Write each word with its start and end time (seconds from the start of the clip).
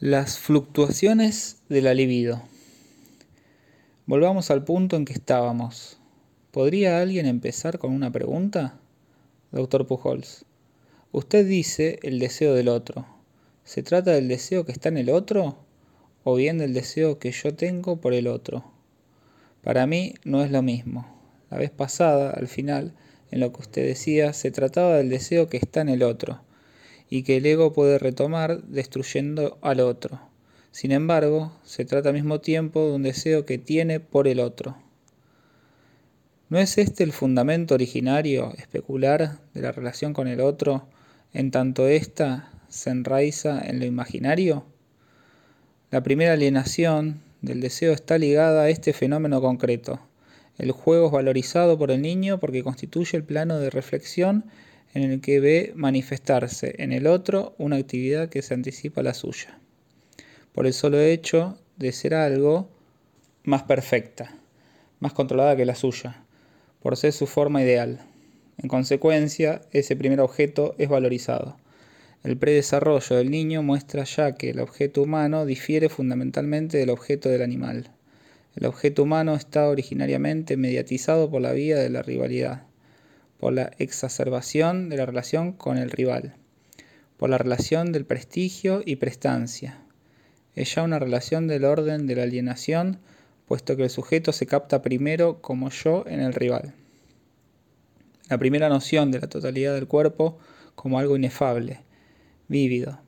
Las 0.00 0.38
fluctuaciones 0.38 1.56
de 1.68 1.82
la 1.82 1.92
libido. 1.92 2.40
Volvamos 4.06 4.48
al 4.52 4.62
punto 4.62 4.94
en 4.94 5.04
que 5.04 5.12
estábamos. 5.12 5.98
¿Podría 6.52 7.00
alguien 7.00 7.26
empezar 7.26 7.80
con 7.80 7.90
una 7.90 8.12
pregunta? 8.12 8.78
Doctor 9.50 9.88
Pujols. 9.88 10.44
Usted 11.10 11.44
dice 11.44 11.98
el 12.04 12.20
deseo 12.20 12.54
del 12.54 12.68
otro. 12.68 13.06
¿Se 13.64 13.82
trata 13.82 14.12
del 14.12 14.28
deseo 14.28 14.64
que 14.64 14.70
está 14.70 14.88
en 14.88 14.98
el 14.98 15.10
otro 15.10 15.58
o 16.22 16.36
bien 16.36 16.58
del 16.58 16.74
deseo 16.74 17.18
que 17.18 17.32
yo 17.32 17.56
tengo 17.56 18.00
por 18.00 18.14
el 18.14 18.28
otro? 18.28 18.70
Para 19.64 19.88
mí 19.88 20.14
no 20.22 20.44
es 20.44 20.52
lo 20.52 20.62
mismo. 20.62 21.08
La 21.50 21.58
vez 21.58 21.72
pasada, 21.72 22.30
al 22.30 22.46
final, 22.46 22.94
en 23.32 23.40
lo 23.40 23.52
que 23.52 23.62
usted 23.62 23.84
decía, 23.84 24.32
se 24.32 24.52
trataba 24.52 24.94
del 24.98 25.08
deseo 25.10 25.48
que 25.48 25.56
está 25.56 25.80
en 25.80 25.88
el 25.88 26.04
otro 26.04 26.40
y 27.10 27.22
que 27.22 27.38
el 27.38 27.46
ego 27.46 27.72
puede 27.72 27.98
retomar 27.98 28.62
destruyendo 28.64 29.58
al 29.62 29.80
otro. 29.80 30.20
Sin 30.70 30.92
embargo, 30.92 31.52
se 31.64 31.84
trata 31.84 32.10
al 32.10 32.14
mismo 32.14 32.40
tiempo 32.40 32.86
de 32.86 32.92
un 32.92 33.02
deseo 33.02 33.46
que 33.46 33.58
tiene 33.58 34.00
por 34.00 34.28
el 34.28 34.40
otro. 34.40 34.76
¿No 36.50 36.58
es 36.58 36.78
este 36.78 37.04
el 37.04 37.12
fundamento 37.12 37.74
originario, 37.74 38.54
especular, 38.56 39.38
de 39.54 39.60
la 39.60 39.72
relación 39.72 40.12
con 40.12 40.28
el 40.28 40.40
otro, 40.40 40.88
en 41.32 41.50
tanto 41.50 41.88
ésta 41.88 42.50
se 42.68 42.90
enraiza 42.90 43.60
en 43.60 43.80
lo 43.80 43.86
imaginario? 43.86 44.64
La 45.90 46.02
primera 46.02 46.34
alienación 46.34 47.20
del 47.42 47.60
deseo 47.60 47.92
está 47.92 48.18
ligada 48.18 48.62
a 48.62 48.68
este 48.68 48.92
fenómeno 48.92 49.40
concreto. 49.40 50.00
El 50.58 50.72
juego 50.72 51.06
es 51.06 51.12
valorizado 51.12 51.78
por 51.78 51.90
el 51.90 52.02
niño 52.02 52.38
porque 52.38 52.64
constituye 52.64 53.16
el 53.16 53.24
plano 53.24 53.58
de 53.58 53.70
reflexión 53.70 54.44
en 54.98 55.12
el 55.12 55.20
que 55.20 55.40
ve 55.40 55.72
manifestarse 55.76 56.74
en 56.78 56.92
el 56.92 57.06
otro 57.06 57.54
una 57.58 57.76
actividad 57.76 58.28
que 58.28 58.42
se 58.42 58.54
anticipa 58.54 59.00
a 59.00 59.04
la 59.04 59.14
suya, 59.14 59.58
por 60.52 60.66
el 60.66 60.72
solo 60.72 61.00
hecho 61.00 61.58
de 61.76 61.92
ser 61.92 62.14
algo 62.14 62.68
más 63.44 63.62
perfecta, 63.62 64.34
más 64.98 65.12
controlada 65.12 65.56
que 65.56 65.64
la 65.64 65.74
suya, 65.74 66.24
por 66.80 66.96
ser 66.96 67.12
su 67.12 67.26
forma 67.26 67.62
ideal. 67.62 68.00
En 68.58 68.68
consecuencia, 68.68 69.62
ese 69.70 69.94
primer 69.94 70.20
objeto 70.20 70.74
es 70.78 70.88
valorizado. 70.88 71.56
El 72.24 72.36
predesarrollo 72.36 73.16
del 73.16 73.30
niño 73.30 73.62
muestra 73.62 74.02
ya 74.02 74.34
que 74.34 74.50
el 74.50 74.58
objeto 74.58 75.02
humano 75.02 75.46
difiere 75.46 75.88
fundamentalmente 75.88 76.78
del 76.78 76.90
objeto 76.90 77.28
del 77.28 77.42
animal. 77.42 77.92
El 78.56 78.66
objeto 78.66 79.04
humano 79.04 79.36
está 79.36 79.68
originariamente 79.68 80.56
mediatizado 80.56 81.30
por 81.30 81.40
la 81.40 81.52
vía 81.52 81.76
de 81.78 81.90
la 81.90 82.02
rivalidad 82.02 82.67
por 83.38 83.52
la 83.52 83.70
exacerbación 83.78 84.88
de 84.88 84.96
la 84.96 85.06
relación 85.06 85.52
con 85.52 85.78
el 85.78 85.90
rival, 85.90 86.34
por 87.16 87.30
la 87.30 87.38
relación 87.38 87.92
del 87.92 88.04
prestigio 88.04 88.82
y 88.84 88.96
prestancia. 88.96 89.80
Es 90.54 90.74
ya 90.74 90.82
una 90.82 90.98
relación 90.98 91.46
del 91.46 91.64
orden 91.64 92.06
de 92.06 92.16
la 92.16 92.24
alienación, 92.24 92.98
puesto 93.46 93.76
que 93.76 93.84
el 93.84 93.90
sujeto 93.90 94.32
se 94.32 94.46
capta 94.46 94.82
primero 94.82 95.40
como 95.40 95.70
yo 95.70 96.04
en 96.06 96.20
el 96.20 96.34
rival. 96.34 96.74
La 98.28 98.38
primera 98.38 98.68
noción 98.68 99.10
de 99.10 99.20
la 99.20 99.28
totalidad 99.28 99.74
del 99.74 99.86
cuerpo 99.86 100.38
como 100.74 100.98
algo 100.98 101.16
inefable, 101.16 101.80
vívido. 102.48 103.00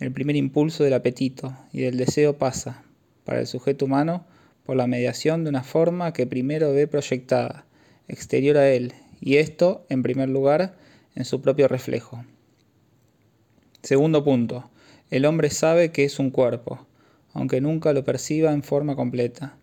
El 0.00 0.12
primer 0.12 0.36
impulso 0.36 0.84
del 0.84 0.94
apetito 0.94 1.56
y 1.72 1.80
del 1.80 1.96
deseo 1.96 2.36
pasa, 2.36 2.82
para 3.24 3.40
el 3.40 3.46
sujeto 3.46 3.86
humano, 3.86 4.26
por 4.64 4.76
la 4.76 4.86
mediación 4.86 5.44
de 5.44 5.50
una 5.50 5.62
forma 5.62 6.12
que 6.12 6.26
primero 6.26 6.72
ve 6.72 6.86
proyectada, 6.86 7.64
exterior 8.08 8.56
a 8.56 8.70
él 8.70 8.92
y 9.20 9.36
esto, 9.36 9.84
en 9.88 10.02
primer 10.02 10.28
lugar, 10.28 10.76
en 11.14 11.24
su 11.24 11.40
propio 11.40 11.68
reflejo. 11.68 12.24
Segundo 13.82 14.24
punto, 14.24 14.70
el 15.10 15.24
hombre 15.24 15.50
sabe 15.50 15.92
que 15.92 16.04
es 16.04 16.18
un 16.18 16.30
cuerpo, 16.30 16.86
aunque 17.32 17.60
nunca 17.60 17.92
lo 17.92 18.04
perciba 18.04 18.52
en 18.52 18.62
forma 18.62 18.96
completa, 18.96 19.56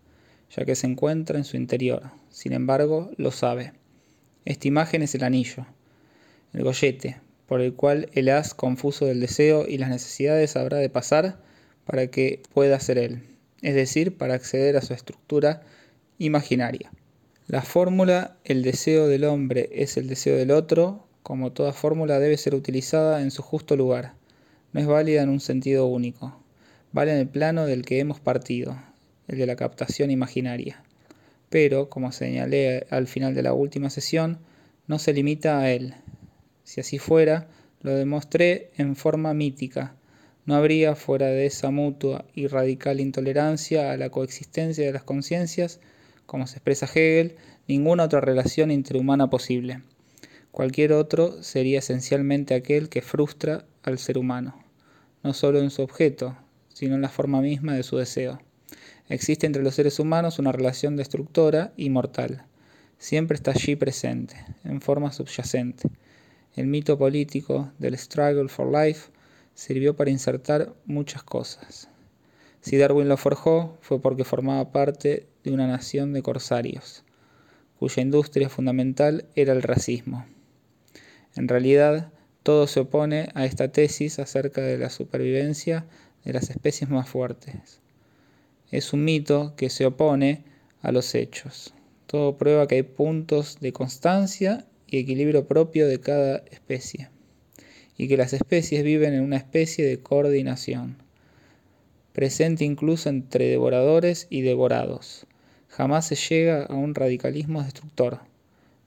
ya 0.50 0.64
que 0.64 0.74
se 0.74 0.86
encuentra 0.86 1.38
en 1.38 1.44
su 1.44 1.56
interior. 1.56 2.10
Sin 2.30 2.52
embargo, 2.52 3.10
lo 3.16 3.30
sabe. 3.30 3.72
Esta 4.44 4.68
imagen 4.68 5.02
es 5.02 5.14
el 5.14 5.24
anillo, 5.24 5.66
el 6.52 6.62
gollete, 6.62 7.20
por 7.46 7.60
el 7.60 7.74
cual 7.74 8.08
el 8.12 8.28
haz 8.28 8.54
confuso 8.54 9.06
del 9.06 9.20
deseo 9.20 9.66
y 9.68 9.78
las 9.78 9.90
necesidades 9.90 10.56
habrá 10.56 10.78
de 10.78 10.90
pasar 10.90 11.40
para 11.84 12.08
que 12.08 12.42
pueda 12.52 12.80
ser 12.80 12.98
él, 12.98 13.22
es 13.62 13.74
decir, 13.74 14.16
para 14.16 14.34
acceder 14.34 14.76
a 14.76 14.82
su 14.82 14.94
estructura 14.94 15.62
imaginaria. 16.18 16.90
La 17.48 17.62
fórmula 17.62 18.36
el 18.44 18.64
deseo 18.64 19.06
del 19.06 19.22
hombre 19.22 19.70
es 19.72 19.96
el 19.96 20.08
deseo 20.08 20.36
del 20.36 20.50
otro, 20.50 21.06
como 21.22 21.52
toda 21.52 21.72
fórmula 21.72 22.18
debe 22.18 22.36
ser 22.38 22.56
utilizada 22.56 23.22
en 23.22 23.30
su 23.30 23.40
justo 23.40 23.76
lugar. 23.76 24.14
No 24.72 24.80
es 24.80 24.88
válida 24.88 25.22
en 25.22 25.28
un 25.28 25.38
sentido 25.38 25.86
único. 25.86 26.36
Vale 26.90 27.12
en 27.12 27.18
el 27.18 27.28
plano 27.28 27.64
del 27.64 27.84
que 27.84 28.00
hemos 28.00 28.18
partido, 28.18 28.76
el 29.28 29.38
de 29.38 29.46
la 29.46 29.54
captación 29.54 30.10
imaginaria. 30.10 30.82
Pero, 31.48 31.88
como 31.88 32.10
señalé 32.10 32.88
al 32.90 33.06
final 33.06 33.32
de 33.32 33.44
la 33.44 33.52
última 33.52 33.90
sesión, 33.90 34.38
no 34.88 34.98
se 34.98 35.12
limita 35.12 35.60
a 35.60 35.70
él. 35.70 35.94
Si 36.64 36.80
así 36.80 36.98
fuera, 36.98 37.46
lo 37.80 37.94
demostré 37.94 38.70
en 38.76 38.96
forma 38.96 39.34
mítica. 39.34 39.94
No 40.46 40.56
habría, 40.56 40.96
fuera 40.96 41.28
de 41.28 41.46
esa 41.46 41.70
mutua 41.70 42.24
y 42.34 42.48
radical 42.48 42.98
intolerancia 42.98 43.92
a 43.92 43.96
la 43.96 44.10
coexistencia 44.10 44.84
de 44.84 44.92
las 44.92 45.04
conciencias, 45.04 45.78
como 46.26 46.46
se 46.46 46.56
expresa 46.56 46.86
Hegel, 46.86 47.36
ninguna 47.66 48.04
otra 48.04 48.20
relación 48.20 48.70
interhumana 48.70 49.30
posible. 49.30 49.82
Cualquier 50.50 50.92
otro 50.92 51.42
sería 51.42 51.78
esencialmente 51.78 52.54
aquel 52.54 52.88
que 52.88 53.02
frustra 53.02 53.64
al 53.82 53.98
ser 53.98 54.18
humano, 54.18 54.58
no 55.22 55.32
solo 55.34 55.60
en 55.60 55.70
su 55.70 55.82
objeto, 55.82 56.36
sino 56.72 56.94
en 56.94 57.02
la 57.02 57.08
forma 57.08 57.40
misma 57.40 57.74
de 57.74 57.82
su 57.82 57.96
deseo. 57.96 58.40
Existe 59.08 59.46
entre 59.46 59.62
los 59.62 59.74
seres 59.74 59.98
humanos 60.00 60.38
una 60.38 60.52
relación 60.52 60.96
destructora 60.96 61.72
y 61.76 61.90
mortal. 61.90 62.44
Siempre 62.98 63.36
está 63.36 63.52
allí 63.52 63.76
presente, 63.76 64.36
en 64.64 64.80
forma 64.80 65.12
subyacente. 65.12 65.88
El 66.54 66.66
mito 66.66 66.98
político 66.98 67.70
del 67.78 67.96
struggle 67.98 68.48
for 68.48 68.66
life 68.72 69.10
sirvió 69.54 69.94
para 69.94 70.10
insertar 70.10 70.74
muchas 70.86 71.22
cosas. 71.22 71.88
Si 72.60 72.76
Darwin 72.76 73.08
lo 73.08 73.16
forjó, 73.16 73.78
fue 73.80 74.00
porque 74.00 74.24
formaba 74.24 74.72
parte 74.72 75.26
de 75.44 75.52
una 75.52 75.66
nación 75.66 76.12
de 76.12 76.22
corsarios, 76.22 77.04
cuya 77.78 78.02
industria 78.02 78.48
fundamental 78.48 79.26
era 79.34 79.52
el 79.52 79.62
racismo. 79.62 80.26
En 81.36 81.48
realidad, 81.48 82.12
todo 82.42 82.66
se 82.66 82.80
opone 82.80 83.28
a 83.34 83.44
esta 83.44 83.72
tesis 83.72 84.18
acerca 84.18 84.62
de 84.62 84.78
la 84.78 84.90
supervivencia 84.90 85.86
de 86.24 86.32
las 86.32 86.50
especies 86.50 86.90
más 86.90 87.08
fuertes. 87.08 87.80
Es 88.70 88.92
un 88.92 89.04
mito 89.04 89.54
que 89.56 89.70
se 89.70 89.86
opone 89.86 90.44
a 90.80 90.92
los 90.92 91.14
hechos. 91.14 91.74
Todo 92.06 92.36
prueba 92.36 92.66
que 92.66 92.76
hay 92.76 92.82
puntos 92.82 93.58
de 93.60 93.72
constancia 93.72 94.66
y 94.86 94.98
equilibrio 94.98 95.46
propio 95.46 95.86
de 95.86 96.00
cada 96.00 96.38
especie, 96.50 97.10
y 97.96 98.08
que 98.08 98.16
las 98.16 98.32
especies 98.32 98.82
viven 98.82 99.14
en 99.14 99.22
una 99.22 99.36
especie 99.36 99.84
de 99.84 100.00
coordinación 100.00 101.05
presente 102.16 102.64
incluso 102.64 103.10
entre 103.10 103.46
devoradores 103.46 104.26
y 104.30 104.40
devorados. 104.40 105.26
Jamás 105.68 106.06
se 106.06 106.14
llega 106.14 106.64
a 106.64 106.72
un 106.72 106.94
radicalismo 106.94 107.62
destructor, 107.62 108.20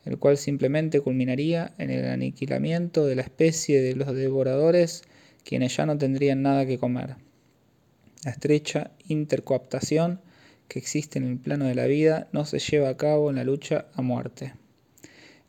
el 0.03 0.17
cual 0.17 0.35
simplemente 0.35 0.99
culminaría 0.99 1.71
en 1.77 1.91
el 1.91 2.09
aniquilamiento 2.09 3.05
de 3.05 3.15
la 3.15 3.21
especie 3.21 3.83
de 3.83 3.95
los 3.95 4.15
devoradores, 4.15 5.03
quienes 5.43 5.77
ya 5.77 5.85
no 5.85 5.95
tendrían 5.95 6.41
nada 6.41 6.65
que 6.65 6.79
comer. 6.79 7.17
La 8.25 8.31
estrecha 8.31 8.89
intercoaptación 9.07 10.21
que 10.67 10.79
existe 10.79 11.19
en 11.19 11.25
el 11.25 11.37
plano 11.37 11.65
de 11.65 11.75
la 11.75 11.85
vida 11.85 12.29
no 12.31 12.45
se 12.45 12.57
lleva 12.57 12.89
a 12.89 12.97
cabo 12.97 13.29
en 13.29 13.35
la 13.35 13.43
lucha 13.43 13.85
a 13.93 14.01
muerte. 14.01 14.53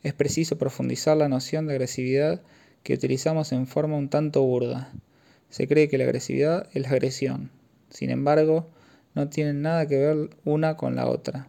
Es 0.03 0.13
preciso 0.13 0.59
profundizar 0.59 1.17
la 1.17 1.31
noción 1.31 1.67
de 1.67 1.73
agresividad 1.73 2.43
que 2.83 2.93
utilizamos 2.93 3.53
en 3.53 3.67
forma 3.67 3.97
un 3.97 4.11
tanto 4.11 4.43
burda. 4.43 4.93
Se 5.49 5.67
cree 5.67 5.89
que 5.89 5.97
la 5.97 6.05
agresividad 6.05 6.69
es 6.75 6.83
la 6.83 6.91
agresión, 6.91 7.51
sin 7.91 8.11
embargo, 8.11 8.71
no 9.15 9.29
tienen 9.29 9.63
nada 9.63 9.87
que 9.87 9.99
ver 9.99 10.31
una 10.45 10.77
con 10.77 10.97
la 10.97 11.09
otra. 11.09 11.49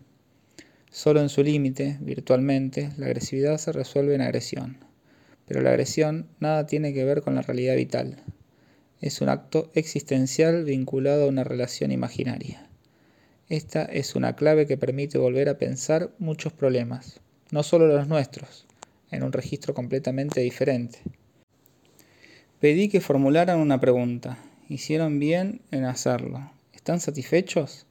Solo 0.89 1.21
en 1.21 1.29
su 1.29 1.43
límite, 1.43 1.97
virtualmente, 2.01 2.91
la 2.97 3.05
agresividad 3.05 3.57
se 3.57 3.71
resuelve 3.71 4.15
en 4.15 4.21
agresión. 4.21 4.77
Pero 5.47 5.61
la 5.61 5.69
agresión 5.69 6.27
nada 6.39 6.65
tiene 6.65 6.93
que 6.93 7.05
ver 7.05 7.21
con 7.21 7.35
la 7.35 7.41
realidad 7.41 7.75
vital. 7.75 8.17
Es 8.99 9.21
un 9.21 9.29
acto 9.29 9.71
existencial 9.73 10.63
vinculado 10.63 11.25
a 11.25 11.29
una 11.29 11.43
relación 11.43 11.91
imaginaria. 11.91 12.67
Esta 13.47 13.83
es 13.83 14.15
una 14.15 14.35
clave 14.35 14.65
que 14.65 14.77
permite 14.77 15.17
volver 15.17 15.49
a 15.49 15.57
pensar 15.57 16.11
muchos 16.19 16.53
problemas, 16.53 17.19
no 17.51 17.63
solo 17.63 17.87
los 17.87 18.07
nuestros, 18.07 18.65
en 19.11 19.23
un 19.23 19.33
registro 19.33 19.73
completamente 19.73 20.41
diferente. 20.41 20.99
Pedí 22.59 22.89
que 22.89 23.01
formularan 23.01 23.59
una 23.59 23.79
pregunta, 23.79 24.37
hicieron 24.71 25.19
bien 25.19 25.59
en 25.71 25.83
hacerlo. 25.83 26.49
¿Están 26.73 27.01
satisfechos? 27.01 27.85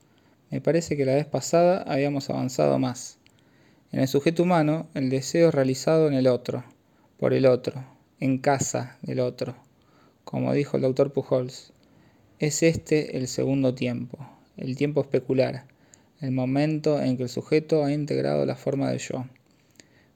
Me 0.50 0.62
parece 0.62 0.96
que 0.96 1.04
la 1.04 1.14
vez 1.14 1.26
pasada 1.26 1.82
habíamos 1.82 2.30
avanzado 2.30 2.78
más. 2.78 3.18
En 3.92 4.00
el 4.00 4.08
sujeto 4.08 4.44
humano, 4.44 4.88
el 4.94 5.10
deseo 5.10 5.48
es 5.48 5.54
realizado 5.54 6.08
en 6.08 6.14
el 6.14 6.26
otro, 6.26 6.64
por 7.18 7.34
el 7.34 7.44
otro, 7.44 7.84
en 8.18 8.38
casa 8.38 8.96
del 9.02 9.20
otro, 9.20 9.56
como 10.24 10.54
dijo 10.54 10.78
el 10.78 10.84
doctor 10.84 11.12
Pujols. 11.12 11.74
Es 12.38 12.62
este 12.62 13.18
el 13.18 13.28
segundo 13.28 13.74
tiempo, 13.74 14.18
el 14.56 14.74
tiempo 14.74 15.02
especular, 15.02 15.66
el 16.22 16.30
momento 16.30 16.98
en 17.02 17.18
que 17.18 17.24
el 17.24 17.28
sujeto 17.28 17.84
ha 17.84 17.92
integrado 17.92 18.46
la 18.46 18.56
forma 18.56 18.88
del 18.88 19.00
yo, 19.00 19.26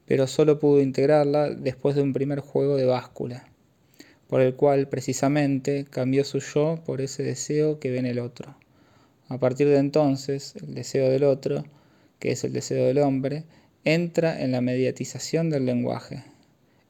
pero 0.07 0.27
solo 0.27 0.59
pudo 0.59 0.81
integrarla 0.81 1.51
después 1.51 1.95
de 1.95 2.01
un 2.01 2.15
primer 2.15 2.41
juego 2.41 2.77
de 2.77 2.87
báscula, 2.87 3.51
por 4.35 4.41
el 4.41 4.57
cual 4.57 4.89
precisamente 4.89 5.87
cambió 5.89 6.25
su 6.25 6.41
yo 6.41 6.83
por 6.85 7.01
ese 7.01 7.23
deseo 7.23 7.79
que 7.79 7.93
ve 7.93 7.99
en 7.99 8.07
el 8.07 8.19
otro. 8.19 8.57
A 9.29 9.39
partir 9.39 9.69
de 9.69 9.77
entonces, 9.77 10.57
el 10.57 10.75
deseo 10.75 11.09
del 11.09 11.23
otro, 11.23 11.63
que 12.19 12.33
es 12.33 12.43
el 12.43 12.53
deseo 12.53 12.85
del 12.85 12.99
hombre, 12.99 13.45
entra 13.85 14.43
en 14.43 14.51
la 14.51 14.61
mediatización 14.61 15.51
del 15.51 15.67
lenguaje. 15.67 16.25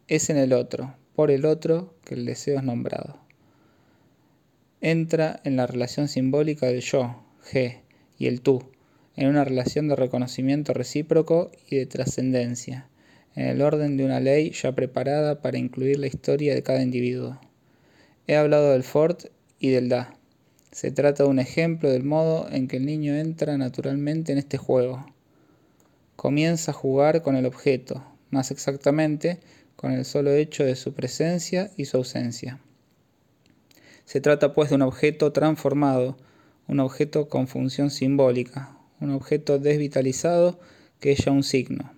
Es 0.08 0.31
en 0.31 0.38
el 0.38 0.55
otro, 0.55 0.94
por 1.14 1.31
el 1.31 1.44
otro, 1.44 1.93
que 2.06 2.14
el 2.14 2.25
deseo 2.25 2.56
es 2.56 2.64
nombrado. 2.64 3.19
Entra 4.81 5.38
en 5.44 5.56
la 5.56 5.67
relación 5.67 6.08
simbólica 6.08 6.64
del 6.64 6.81
yo, 6.81 7.26
G, 7.52 7.82
y 8.17 8.26
el 8.26 8.41
tú, 8.41 8.70
en 9.17 9.29
una 9.29 9.44
relación 9.44 9.87
de 9.88 9.96
reconocimiento 9.96 10.73
recíproco 10.73 11.50
y 11.69 11.76
de 11.76 11.85
trascendencia, 11.85 12.88
en 13.34 13.46
el 13.46 13.62
orden 13.62 13.96
de 13.96 14.04
una 14.04 14.20
ley 14.20 14.50
ya 14.50 14.72
preparada 14.72 15.40
para 15.42 15.58
incluir 15.58 15.98
la 15.98 16.06
historia 16.06 16.54
de 16.54 16.62
cada 16.62 16.82
individuo. 16.82 17.40
He 18.26 18.36
hablado 18.36 18.72
del 18.72 18.84
Ford 18.84 19.19
y 19.58 19.70
del 19.70 19.88
Da. 19.88 20.16
Se 20.70 20.90
trata 20.90 21.25
de 21.25 21.28
un 21.28 21.38
ejemplo 21.38 21.90
del 21.90 22.04
modo 22.04 22.48
en 22.50 22.69
que 22.69 22.78
el 22.78 22.86
niño 22.86 23.14
entra 23.14 23.56
naturalmente 23.58 24.32
en 24.32 24.38
este 24.38 24.56
juego. 24.56 25.06
Comienza 26.16 26.70
a 26.70 26.75
jugar 26.75 27.22
con 27.22 27.36
el 27.36 27.46
objeto, 27.46 28.04
más 28.31 28.50
exactamente 28.50 29.40
con 29.76 29.92
el 29.92 30.04
solo 30.04 30.32
hecho 30.32 30.64
de 30.64 30.76
su 30.76 30.94
presencia 30.94 31.70
y 31.76 31.84
su 31.84 31.96
ausencia. 31.96 32.60
Se 34.04 34.20
trata 34.20 34.54
pues 34.54 34.70
de 34.70 34.76
un 34.76 34.82
objeto 34.82 35.32
transformado, 35.32 36.16
un 36.69 36.81
objeto 36.81 37.28
con 37.28 37.48
función 37.48 37.90
simbólica, 37.90 38.76
un 39.00 39.10
objeto 39.10 39.58
desvitalizado 39.58 40.58
que 41.00 41.12
es 41.12 41.25
ya 41.25 41.32
un 41.32 41.42
signo. 41.42 41.92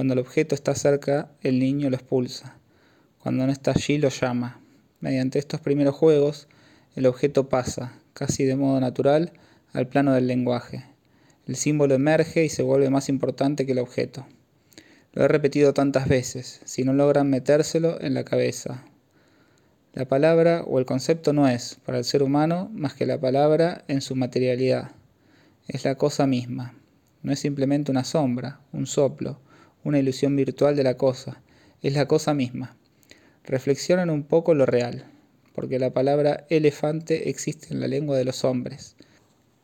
Cuando 0.00 0.14
el 0.14 0.20
objeto 0.20 0.54
está 0.54 0.74
cerca, 0.74 1.30
el 1.42 1.58
niño 1.58 1.90
lo 1.90 1.96
expulsa. 1.96 2.56
Cuando 3.18 3.44
no 3.44 3.52
está 3.52 3.72
allí, 3.72 3.98
lo 3.98 4.08
llama. 4.08 4.58
Mediante 5.00 5.38
estos 5.38 5.60
primeros 5.60 5.94
juegos, 5.94 6.48
el 6.96 7.04
objeto 7.04 7.50
pasa, 7.50 7.92
casi 8.14 8.46
de 8.46 8.56
modo 8.56 8.80
natural, 8.80 9.34
al 9.74 9.88
plano 9.88 10.14
del 10.14 10.26
lenguaje. 10.26 10.86
El 11.46 11.54
símbolo 11.56 11.94
emerge 11.94 12.46
y 12.46 12.48
se 12.48 12.62
vuelve 12.62 12.88
más 12.88 13.10
importante 13.10 13.66
que 13.66 13.72
el 13.72 13.78
objeto. 13.78 14.26
Lo 15.12 15.22
he 15.22 15.28
repetido 15.28 15.74
tantas 15.74 16.08
veces, 16.08 16.62
si 16.64 16.82
no 16.82 16.94
logran 16.94 17.28
metérselo 17.28 18.00
en 18.00 18.14
la 18.14 18.24
cabeza. 18.24 18.86
La 19.92 20.06
palabra 20.06 20.64
o 20.66 20.78
el 20.78 20.86
concepto 20.86 21.34
no 21.34 21.46
es, 21.46 21.76
para 21.84 21.98
el 21.98 22.04
ser 22.04 22.22
humano, 22.22 22.70
más 22.72 22.94
que 22.94 23.04
la 23.04 23.20
palabra 23.20 23.84
en 23.86 24.00
su 24.00 24.16
materialidad. 24.16 24.92
Es 25.68 25.84
la 25.84 25.96
cosa 25.96 26.26
misma. 26.26 26.72
No 27.22 27.32
es 27.32 27.40
simplemente 27.40 27.90
una 27.90 28.04
sombra, 28.04 28.60
un 28.72 28.86
soplo, 28.86 29.40
una 29.84 29.98
ilusión 29.98 30.36
virtual 30.36 30.76
de 30.76 30.84
la 30.84 30.96
cosa. 30.96 31.42
Es 31.82 31.94
la 31.94 32.06
cosa 32.06 32.34
misma. 32.34 32.76
Reflexionen 33.44 34.10
un 34.10 34.24
poco 34.24 34.54
lo 34.54 34.66
real, 34.66 35.06
porque 35.54 35.78
la 35.78 35.92
palabra 35.92 36.46
elefante 36.50 37.30
existe 37.30 37.72
en 37.72 37.80
la 37.80 37.88
lengua 37.88 38.16
de 38.16 38.24
los 38.24 38.44
hombres. 38.44 38.96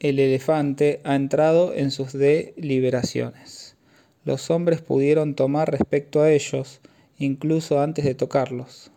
El 0.01 0.19
elefante 0.19 1.01
ha 1.05 1.15
entrado 1.15 1.75
en 1.75 1.91
sus 1.91 2.13
deliberaciones 2.13 3.77
los 4.27 4.51
hombres 4.51 4.83
pudieron 4.83 5.37
tomar 5.37 5.71
respecto 5.71 6.21
a 6.21 6.33
ellos, 6.33 6.81
incluso 7.17 7.81
antes 7.81 8.05
de 8.05 8.17
tocarlos. 8.17 8.91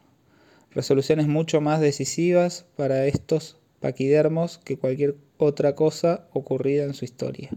Resoluciones 0.71 1.27
mucho 1.27 1.61
más 1.61 1.81
decisivas 1.81 2.65
para 2.75 3.05
estos 3.05 3.57
paquidermos 3.79 4.57
que 4.57 4.79
cualquier 4.79 5.17
otra 5.37 5.75
cosa 5.75 6.27
ocurrida 6.33 6.83
en 6.83 6.95
su 6.95 7.05
historia. 7.05 7.51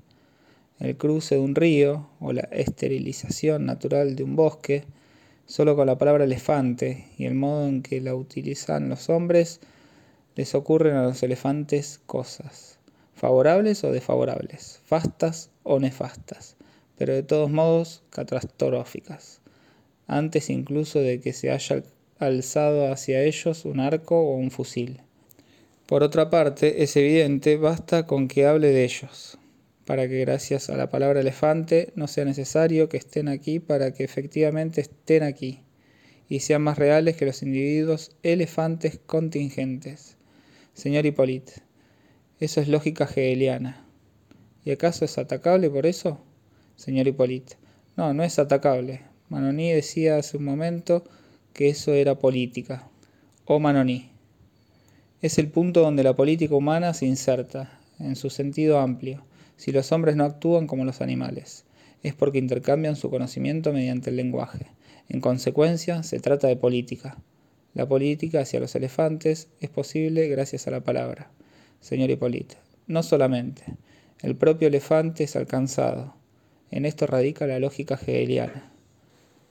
El 0.79 0.97
cruce 0.97 1.37
de 1.37 1.41
un 1.41 1.55
río 1.55 2.09
o 2.21 2.33
la 2.33 2.49
esterilización 2.51 3.67
natural 3.67 4.17
de 4.17 4.25
un 4.25 4.37
bosque, 4.37 4.85
solo 5.47 5.77
con 5.77 5.87
la 5.87 5.99
palabra 5.99 6.25
elefante 6.25 7.07
y 7.19 7.27
el 7.27 7.35
modo 7.35 7.67
en 7.67 7.83
que 7.83 8.01
la 8.01 8.15
utilizan 8.15 8.89
los 8.89 9.09
hombres, 9.09 9.61
les 10.35 10.55
ocurren 10.55 10.95
a 10.97 11.03
los 11.05 11.23
elefantes 11.23 12.01
cosas, 12.07 12.79
favorables 13.15 13.85
o 13.85 13.93
desfavorables, 13.93 14.81
fastas 14.85 15.51
o 15.63 15.79
nefastas 15.79 16.57
pero 17.03 17.15
de 17.15 17.25
todos 17.25 17.51
modos 17.51 18.05
catastróficas, 18.11 19.41
antes 20.07 20.51
incluso 20.51 21.01
de 21.01 21.21
que 21.21 21.33
se 21.33 21.51
haya 21.51 21.83
alzado 22.21 22.93
hacia 22.93 23.25
ellos 23.25 23.65
un 23.65 23.81
arco 23.81 24.21
o 24.21 24.37
un 24.37 24.53
fusil. 24.53 25.01
Por 25.87 26.05
otra 26.05 26.31
parte, 26.31 26.85
es 26.85 26.97
evidente, 26.97 27.57
basta 27.57 28.07
con 28.07 28.29
que 28.29 28.47
hable 28.47 28.69
de 28.69 28.85
ellos, 28.85 29.37
para 29.85 30.09
que 30.09 30.21
gracias 30.21 30.71
a 30.71 30.77
la 30.77 30.89
palabra 30.89 31.21
elefante 31.21 31.93
no 31.97 32.07
sea 32.07 32.25
necesario 32.25 32.89
que 32.89 32.97
estén 32.97 33.29
aquí 33.29 33.59
para 33.59 33.93
que 33.93 34.05
efectivamente 34.05 34.81
estén 34.81 35.23
aquí 35.23 35.61
y 36.29 36.41
sean 36.41 36.63
más 36.63 36.79
reales 36.79 37.17
que 37.17 37.27
los 37.27 37.43
individuos 37.43 38.17
elefantes 38.23 39.01
contingentes. 39.05 40.17
Señor 40.73 41.05
Hipólite, 41.05 41.63
eso 42.41 42.61
es 42.61 42.69
lógica 42.69 43.05
hegeliana. 43.05 43.87
¿Y 44.65 44.71
acaso 44.71 45.05
es 45.05 45.19
atacable 45.19 45.69
por 45.69 45.87
eso? 45.87 46.21
señor 46.77 47.07
Hipólito. 47.07 47.57
No, 47.97 48.15
no 48.15 48.23
es 48.23 48.39
atacable. 48.39 49.03
Manoní 49.29 49.73
decía 49.73 50.17
hace 50.17 50.37
un 50.37 50.45
momento 50.45 51.05
que 51.53 51.69
eso 51.69 51.93
era 51.93 52.19
política. 52.19 52.89
O 53.45 53.59
Manoní. 53.59 54.11
Es 55.21 55.39
el 55.39 55.49
punto 55.49 55.81
donde 55.81 56.03
la 56.03 56.17
política 56.17 56.55
humana 56.55 56.95
se 56.95 57.07
inserta, 57.07 57.79
en 57.99 58.17
su 58.17 58.31
sentido 58.31 58.79
amplio, 58.79 59.25
si 59.63 59.71
los 59.71 59.93
hombres 59.93 60.17
no 60.17 60.25
actúan 60.25 60.67
como 60.67 60.85
los 60.85 61.01
animales. 61.01 61.65
Es 62.03 62.15
porque 62.15 62.39
intercambian 62.39 62.97
su 62.97 63.11
conocimiento 63.11 63.73
mediante 63.73 64.11
el 64.11 64.17
lenguaje. 64.17 64.67
En 65.09 65.21
consecuencia, 65.21 66.03
se 66.03 66.19
trata 66.19 66.49
de 66.49 66.57
política. 66.57 67.17
La 67.73 67.87
política 67.87 68.41
hacia 68.41 68.59
los 68.59 68.75
elefantes 68.75 69.47
es 69.61 69.71
posible 69.71 70.27
gracias 70.27 70.67
a 70.67 70.73
la 70.73 70.81
palabra. 70.81 71.31
Señor 71.81 72.11
Hipólito, 72.11 72.57
no 72.89 73.05
solamente. 73.05 73.63
El 74.21 74.35
propio 74.35 74.67
elefante 74.67 75.23
es 75.23 75.37
alcanzado 75.37 76.15
en 76.73 76.87
esto 76.87 77.07
radica 77.07 77.47
la 77.47 77.61
lógica 77.61 77.95
hegeliana. 77.95 78.73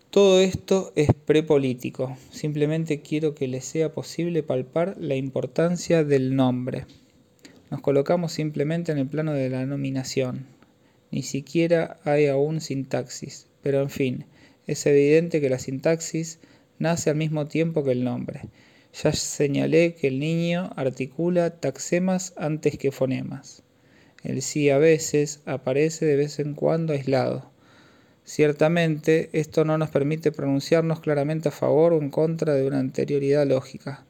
Todo 0.09 0.41
esto 0.41 0.91
es 0.95 1.09
prepolítico. 1.13 2.17
Simplemente 2.31 3.01
quiero 3.01 3.33
que 3.33 3.47
les 3.47 3.63
sea 3.63 3.93
posible 3.93 4.43
palpar 4.43 4.97
la 4.99 5.15
importancia 5.15 6.03
del 6.03 6.35
nombre. 6.35 6.85
Nos 7.71 7.79
colocamos 7.79 8.33
simplemente 8.33 8.91
en 8.91 8.97
el 8.97 9.07
plano 9.07 9.31
de 9.31 9.49
la 9.49 9.65
nominación. 9.65 10.45
Ni 11.09 11.23
siquiera 11.23 11.97
hay 12.03 12.27
aún 12.27 12.59
sintaxis. 12.59 13.47
Pero 13.63 13.81
en 13.81 13.89
fin, 13.89 14.25
es 14.67 14.85
evidente 14.85 15.39
que 15.39 15.49
la 15.49 15.57
sintaxis 15.57 16.39
nace 16.79 17.09
al 17.09 17.15
mismo 17.15 17.47
tiempo 17.47 17.85
que 17.85 17.93
el 17.93 18.03
nombre. 18.03 18.41
Ya 19.01 19.13
señalé 19.13 19.95
que 19.95 20.09
el 20.09 20.19
niño 20.19 20.71
articula 20.75 21.61
taxemas 21.61 22.33
antes 22.35 22.77
que 22.77 22.91
fonemas. 22.91 23.63
El 24.21 24.41
sí 24.41 24.69
a 24.69 24.77
veces 24.77 25.39
aparece 25.45 26.05
de 26.05 26.17
vez 26.17 26.39
en 26.39 26.55
cuando 26.55 26.91
aislado. 26.91 27.51
Ciertamente, 28.25 29.29
esto 29.31 29.63
no 29.63 29.77
nos 29.77 29.89
permite 29.89 30.33
pronunciarnos 30.33 30.99
claramente 30.99 31.47
a 31.47 31.53
favor 31.53 31.93
o 31.93 32.01
en 32.01 32.09
contra 32.09 32.53
de 32.53 32.67
una 32.67 32.79
anterioridad 32.79 33.47
lógica, 33.47 34.05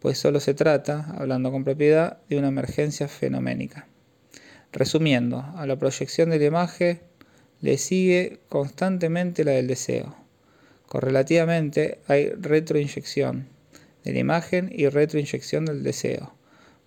pues 0.00 0.18
solo 0.18 0.40
se 0.40 0.54
trata, 0.54 1.14
hablando 1.18 1.50
con 1.50 1.64
propiedad, 1.64 2.18
de 2.28 2.38
una 2.38 2.48
emergencia 2.48 3.08
fenoménica. 3.08 3.86
Resumiendo, 4.72 5.44
a 5.56 5.66
la 5.66 5.78
proyección 5.78 6.30
de 6.30 6.38
la 6.38 6.44
imagen 6.44 7.00
le 7.60 7.78
sigue 7.78 8.40
constantemente 8.48 9.44
la 9.44 9.52
del 9.52 9.66
deseo. 9.66 10.14
Correlativamente 10.86 11.98
hay 12.06 12.30
retroinyección 12.30 13.48
de 14.04 14.12
la 14.12 14.18
imagen 14.20 14.70
y 14.72 14.88
retroinyección 14.88 15.64
del 15.64 15.82
deseo, 15.82 16.34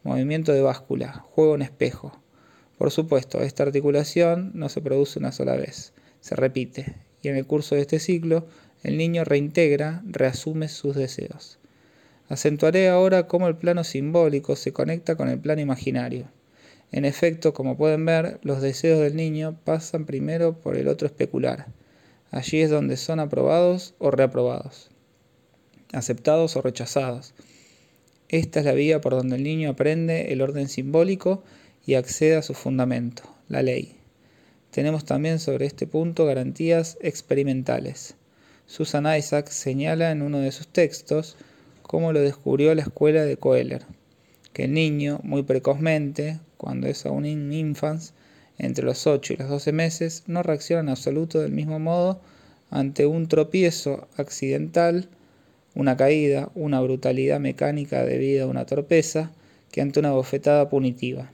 movimiento 0.04 0.54
de 0.54 0.62
báscula, 0.62 1.14
juego 1.14 1.56
en 1.56 1.62
espejo. 1.62 2.18
Por 2.78 2.92
supuesto, 2.92 3.42
esta 3.42 3.64
articulación 3.64 4.52
no 4.56 4.70
se 4.70 4.82
produce 4.82 5.20
una 5.20 5.32
sola 5.32 5.56
vez, 5.56 5.94
se 6.22 6.36
repite, 6.36 6.96
y 7.22 7.28
en 7.28 7.36
el 7.36 7.46
curso 7.46 7.76
de 7.76 7.82
este 7.82 8.00
ciclo, 8.00 8.48
el 8.84 8.98
niño 8.98 9.24
reintegra, 9.24 10.02
reasume 10.06 10.68
sus 10.68 10.96
deseos. 10.96 11.61
Acentuaré 12.32 12.88
ahora 12.88 13.28
cómo 13.28 13.50
el 13.50 13.58
plano 13.58 13.84
simbólico 13.84 14.56
se 14.56 14.72
conecta 14.72 15.18
con 15.18 15.28
el 15.28 15.38
plano 15.38 15.60
imaginario. 15.60 16.30
En 16.94 17.04
efecto, 17.04 17.54
como 17.54 17.76
pueden 17.76 18.06
ver, 18.06 18.40
los 18.42 18.62
deseos 18.62 19.02
del 19.02 19.18
niño 19.18 19.60
pasan 19.66 20.06
primero 20.06 20.58
por 20.58 20.78
el 20.78 20.88
otro 20.88 21.08
especular. 21.08 21.68
Allí 22.30 22.62
es 22.62 22.70
donde 22.70 22.96
son 22.96 23.20
aprobados 23.20 23.96
o 24.00 24.12
reaprobados, 24.12 24.92
aceptados 25.92 26.56
o 26.56 26.62
rechazados. 26.62 27.34
Esta 28.30 28.62
es 28.62 28.66
la 28.66 28.76
vía 28.76 29.02
por 29.02 29.12
donde 29.12 29.36
el 29.36 29.44
niño 29.44 29.72
aprende 29.72 30.32
el 30.32 30.42
orden 30.42 30.70
simbólico 30.70 31.44
y 31.86 31.96
accede 31.96 32.38
a 32.38 32.44
su 32.44 32.54
fundamento, 32.54 33.24
la 33.50 33.62
ley. 33.62 33.98
Tenemos 34.70 35.04
también 35.04 35.40
sobre 35.40 35.66
este 35.66 35.86
punto 35.86 36.26
garantías 36.26 36.98
experimentales. 37.02 38.16
Susan 38.68 39.06
Isaac 39.18 39.50
señala 39.50 40.12
en 40.12 40.22
uno 40.22 40.40
de 40.40 40.54
sus 40.54 40.70
textos 40.70 41.36
cómo 41.92 42.14
lo 42.14 42.22
descubrió 42.22 42.74
la 42.74 42.84
escuela 42.84 43.26
de 43.26 43.36
Coeler. 43.36 43.84
que 44.54 44.64
el 44.64 44.74
niño, 44.74 45.20
muy 45.24 45.44
precozmente, 45.44 46.40
cuando 46.56 46.88
es 46.88 47.06
aún 47.06 47.26
un 47.26 47.52
infans, 47.52 48.14
entre 48.58 48.86
los 48.86 49.06
8 49.08 49.34
y 49.34 49.36
los 49.36 49.50
12 49.50 49.74
meses, 49.74 50.24
no 50.26 50.42
reacciona 50.42 50.84
en 50.84 50.88
absoluto 50.88 51.42
del 51.42 51.52
mismo 51.52 51.80
modo 51.80 52.22
ante 52.70 53.06
un 53.06 53.28
tropiezo 53.28 54.08
accidental, 54.16 55.10
una 55.76 55.98
caída, 55.98 56.50
una 56.56 56.80
brutalidad 56.80 57.42
mecánica 57.42 58.06
debido 58.06 58.46
a 58.46 58.50
una 58.50 58.66
torpeza, 58.66 59.34
que 59.70 59.82
ante 59.82 60.00
una 60.00 60.12
bofetada 60.12 60.70
punitiva. 60.70 61.30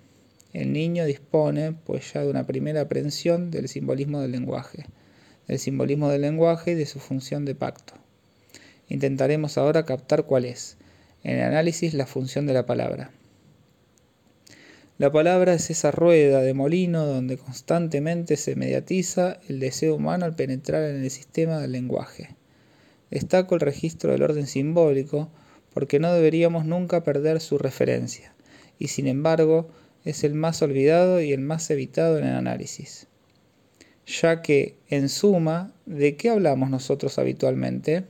El 0.54 0.74
niño 0.74 1.06
dispone, 1.06 1.76
pues 1.86 2.14
ya 2.14 2.24
de 2.24 2.32
una 2.32 2.48
primera 2.48 2.82
aprehensión 2.82 3.52
del 3.52 3.68
simbolismo 3.68 4.22
del 4.22 4.32
lenguaje, 4.32 4.88
del 5.48 5.60
simbolismo 5.60 6.10
del 6.10 6.22
lenguaje 6.22 6.72
y 6.72 6.76
de 6.76 6.88
su 6.88 6.98
función 6.98 7.46
de 7.46 7.54
pacto. 7.54 7.94
Intentaremos 8.90 9.58
ahora 9.58 9.86
captar 9.86 10.26
cuál 10.26 10.46
es, 10.46 10.78
en 11.24 11.38
el 11.38 11.44
análisis, 11.44 11.94
la 11.94 12.06
función 12.06 12.46
de 12.46 12.54
la 12.54 12.66
palabra. 12.66 13.12
La 14.98 15.12
palabra 15.12 15.54
es 15.54 15.70
esa 15.70 15.92
rueda 15.92 16.42
de 16.42 16.56
molino 16.56 17.06
donde 17.06 17.38
constantemente 17.38 18.36
se 18.36 18.56
mediatiza 18.56 19.40
el 19.48 19.60
deseo 19.60 19.96
humano 19.96 20.26
al 20.26 20.36
penetrar 20.36 20.84
en 20.90 21.04
el 21.04 21.12
sistema 21.12 21.60
del 21.60 21.74
lenguaje. 21.74 22.36
Destaco 23.12 23.56
el 23.56 23.62
registro 23.62 24.12
del 24.12 24.24
orden 24.24 24.48
simbólico 24.48 25.30
porque 25.74 26.00
no 26.00 26.12
deberíamos 26.12 26.66
nunca 26.66 27.04
perder 27.04 27.40
su 27.42 27.60
referencia, 27.60 28.34
y 28.80 28.88
sin 28.88 29.06
embargo 29.08 29.70
es 30.04 30.24
el 30.24 30.34
más 30.34 30.62
olvidado 30.64 31.22
y 31.22 31.32
el 31.32 31.42
más 31.42 31.70
evitado 31.70 32.18
en 32.18 32.26
el 32.26 32.34
análisis. 32.34 33.06
Ya 34.08 34.42
que, 34.42 34.76
en 34.90 35.10
suma, 35.10 35.74
¿de 35.86 36.16
qué 36.16 36.30
hablamos 36.30 36.70
nosotros 36.70 37.20
habitualmente? 37.20 38.06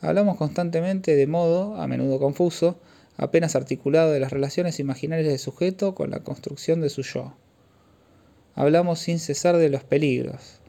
Hablamos 0.00 0.36
constantemente 0.36 1.16
de 1.16 1.26
modo, 1.26 1.80
a 1.80 1.86
menudo 1.86 2.18
confuso, 2.18 2.78
apenas 3.16 3.56
articulado 3.56 4.12
de 4.12 4.20
las 4.20 4.32
relaciones 4.32 4.78
imaginarias 4.78 5.28
del 5.28 5.38
sujeto 5.38 5.94
con 5.94 6.10
la 6.10 6.20
construcción 6.20 6.80
de 6.80 6.90
su 6.90 7.02
yo. 7.02 7.34
Hablamos 8.54 8.98
sin 8.98 9.18
cesar 9.18 9.56
de 9.56 9.70
los 9.70 9.84
peligros, 9.84 10.60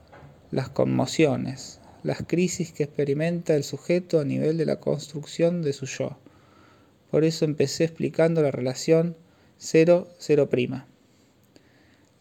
las 0.51 0.69
conmociones, 0.69 1.79
las 2.03 2.23
crisis 2.25 2.71
que 2.71 2.83
experimenta 2.83 3.55
el 3.55 3.63
sujeto 3.63 4.19
a 4.19 4.25
nivel 4.25 4.57
de 4.57 4.65
la 4.65 4.79
construcción 4.79 5.61
de 5.61 5.73
su 5.73 5.85
yo. 5.85 6.17
Por 7.11 7.23
eso 7.23 7.45
empecé 7.45 7.83
explicando 7.83 8.41
la 8.41 8.51
relación 8.51 9.15
0-0'. 9.59 10.85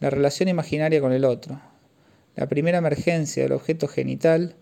La 0.01 0.11
relación 0.11 0.49
imaginaria 0.49 1.01
con 1.01 1.13
el 1.13 1.25
otro. 1.25 1.61
La 2.35 2.49
primera 2.49 2.79
emergencia 2.79 3.45
del 3.45 3.53
objeto 3.53 3.89
genital 3.89 4.57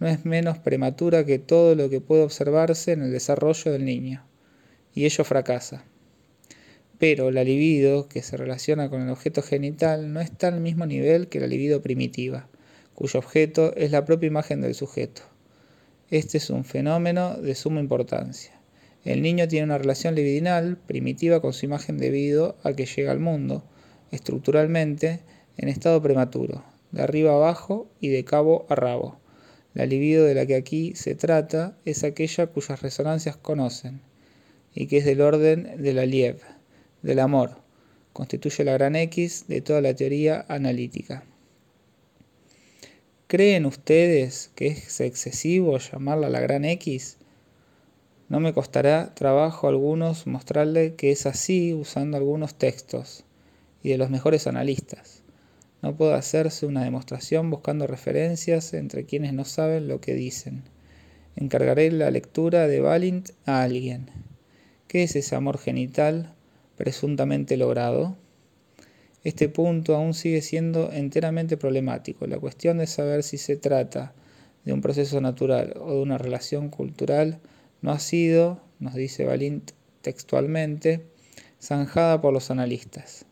no 0.00 0.08
es 0.08 0.24
menos 0.24 0.58
prematura 0.58 1.24
que 1.24 1.38
todo 1.38 1.74
lo 1.74 1.88
que 1.88 2.00
puede 2.00 2.22
observarse 2.22 2.92
en 2.92 3.02
el 3.02 3.12
desarrollo 3.12 3.72
del 3.72 3.84
niño 3.84 4.24
y 4.94 5.04
ello 5.04 5.24
fracasa. 5.24 5.84
Pero 6.98 7.30
la 7.30 7.44
libido, 7.44 8.08
que 8.08 8.22
se 8.22 8.36
relaciona 8.36 8.88
con 8.88 9.02
el 9.02 9.10
objeto 9.10 9.42
genital, 9.42 10.12
no 10.12 10.20
está 10.20 10.48
al 10.48 10.60
mismo 10.60 10.86
nivel 10.86 11.28
que 11.28 11.40
la 11.40 11.46
libido 11.46 11.82
primitiva, 11.82 12.48
cuyo 12.94 13.18
objeto 13.18 13.74
es 13.76 13.90
la 13.90 14.04
propia 14.04 14.28
imagen 14.28 14.60
del 14.60 14.74
sujeto. 14.74 15.22
Este 16.10 16.38
es 16.38 16.50
un 16.50 16.64
fenómeno 16.64 17.36
de 17.36 17.54
suma 17.54 17.80
importancia. 17.80 18.52
El 19.04 19.22
niño 19.22 19.48
tiene 19.48 19.64
una 19.64 19.78
relación 19.78 20.14
libidinal 20.14 20.76
primitiva 20.76 21.40
con 21.40 21.52
su 21.52 21.64
imagen 21.64 21.98
debido 21.98 22.56
a 22.62 22.72
que 22.74 22.86
llega 22.86 23.10
al 23.10 23.18
mundo, 23.18 23.64
estructuralmente, 24.12 25.20
en 25.56 25.68
estado 25.68 26.00
prematuro, 26.00 26.62
de 26.92 27.02
arriba 27.02 27.32
a 27.32 27.36
abajo 27.36 27.90
y 28.00 28.08
de 28.08 28.24
cabo 28.24 28.66
a 28.68 28.76
rabo. 28.76 29.21
La 29.74 29.86
libido 29.86 30.24
de 30.24 30.34
la 30.34 30.44
que 30.44 30.54
aquí 30.54 30.94
se 30.94 31.14
trata 31.14 31.76
es 31.84 32.04
aquella 32.04 32.46
cuyas 32.48 32.82
resonancias 32.82 33.36
conocen, 33.36 34.02
y 34.74 34.86
que 34.86 34.98
es 34.98 35.04
del 35.04 35.20
orden 35.20 35.82
de 35.82 35.92
la 35.94 36.04
liev, 36.04 36.40
del 37.02 37.18
amor. 37.18 37.56
Constituye 38.12 38.64
la 38.64 38.74
gran 38.74 38.96
X 38.96 39.46
de 39.48 39.62
toda 39.62 39.80
la 39.80 39.94
teoría 39.94 40.44
analítica. 40.48 41.24
¿Creen 43.26 43.64
ustedes 43.64 44.50
que 44.54 44.66
es 44.66 45.00
excesivo 45.00 45.78
llamarla 45.78 46.28
la 46.28 46.40
gran 46.40 46.66
X? 46.66 47.16
No 48.28 48.40
me 48.40 48.52
costará 48.52 49.14
trabajo 49.14 49.66
a 49.66 49.70
algunos 49.70 50.26
mostrarle 50.26 50.96
que 50.96 51.12
es 51.12 51.24
así 51.24 51.72
usando 51.72 52.18
algunos 52.18 52.54
textos 52.56 53.24
y 53.82 53.88
de 53.88 53.96
los 53.98 54.10
mejores 54.10 54.46
analistas. 54.46 55.21
No 55.82 55.96
puede 55.96 56.14
hacerse 56.14 56.64
una 56.64 56.84
demostración 56.84 57.50
buscando 57.50 57.88
referencias 57.88 58.72
entre 58.72 59.04
quienes 59.04 59.32
no 59.32 59.44
saben 59.44 59.88
lo 59.88 60.00
que 60.00 60.14
dicen. 60.14 60.62
Encargaré 61.34 61.90
la 61.90 62.12
lectura 62.12 62.68
de 62.68 62.80
Balint 62.80 63.30
a 63.46 63.62
alguien. 63.62 64.10
¿Qué 64.86 65.02
es 65.02 65.16
ese 65.16 65.34
amor 65.34 65.58
genital 65.58 66.34
presuntamente 66.76 67.56
logrado? 67.56 68.16
Este 69.24 69.48
punto 69.48 69.96
aún 69.96 70.14
sigue 70.14 70.40
siendo 70.40 70.92
enteramente 70.92 71.56
problemático. 71.56 72.28
La 72.28 72.38
cuestión 72.38 72.78
de 72.78 72.86
saber 72.86 73.24
si 73.24 73.36
se 73.36 73.56
trata 73.56 74.14
de 74.64 74.72
un 74.72 74.82
proceso 74.82 75.20
natural 75.20 75.74
o 75.80 75.94
de 75.94 76.02
una 76.02 76.18
relación 76.18 76.68
cultural 76.68 77.40
no 77.80 77.90
ha 77.90 77.98
sido, 77.98 78.60
nos 78.78 78.94
dice 78.94 79.24
Balint 79.24 79.72
textualmente, 80.00 81.06
zanjada 81.60 82.20
por 82.20 82.32
los 82.32 82.50
analistas. 82.52 83.26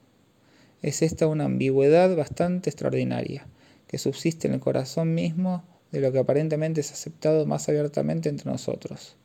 Es 0.82 1.02
esta 1.02 1.26
una 1.26 1.44
ambigüedad 1.44 2.16
bastante 2.16 2.70
extraordinaria, 2.70 3.46
que 3.86 3.98
subsiste 3.98 4.48
en 4.48 4.54
el 4.54 4.60
corazón 4.60 5.14
mismo 5.14 5.62
de 5.92 6.00
lo 6.00 6.10
que 6.12 6.20
aparentemente 6.20 6.80
es 6.80 6.92
aceptado 6.92 7.44
más 7.44 7.68
abiertamente 7.68 8.28
entre 8.28 8.50
nosotros. 8.50 9.16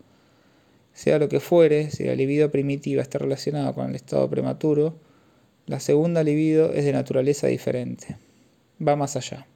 Sea 0.93 1.19
lo 1.19 1.29
que 1.29 1.39
fuere, 1.39 1.91
si 1.91 2.03
la 2.03 2.15
libido 2.15 2.51
primitiva 2.51 3.01
está 3.01 3.19
relacionada 3.19 3.73
con 3.73 3.89
el 3.89 3.95
estado 3.95 4.29
prematuro, 4.29 4.95
la 5.65 5.79
segunda 5.79 6.23
libido 6.23 6.73
es 6.73 6.85
de 6.85 6.93
naturaleza 6.93 7.47
diferente. 7.47 8.17
Va 8.85 8.95
más 8.95 9.15
allá. 9.15 9.47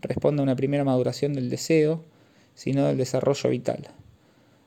Responde 0.00 0.40
a 0.40 0.44
una 0.44 0.56
primera 0.56 0.84
maduración 0.84 1.32
del 1.32 1.50
deseo, 1.50 2.04
sino 2.54 2.86
del 2.86 2.96
desarrollo 2.96 3.50
vital. 3.50 3.88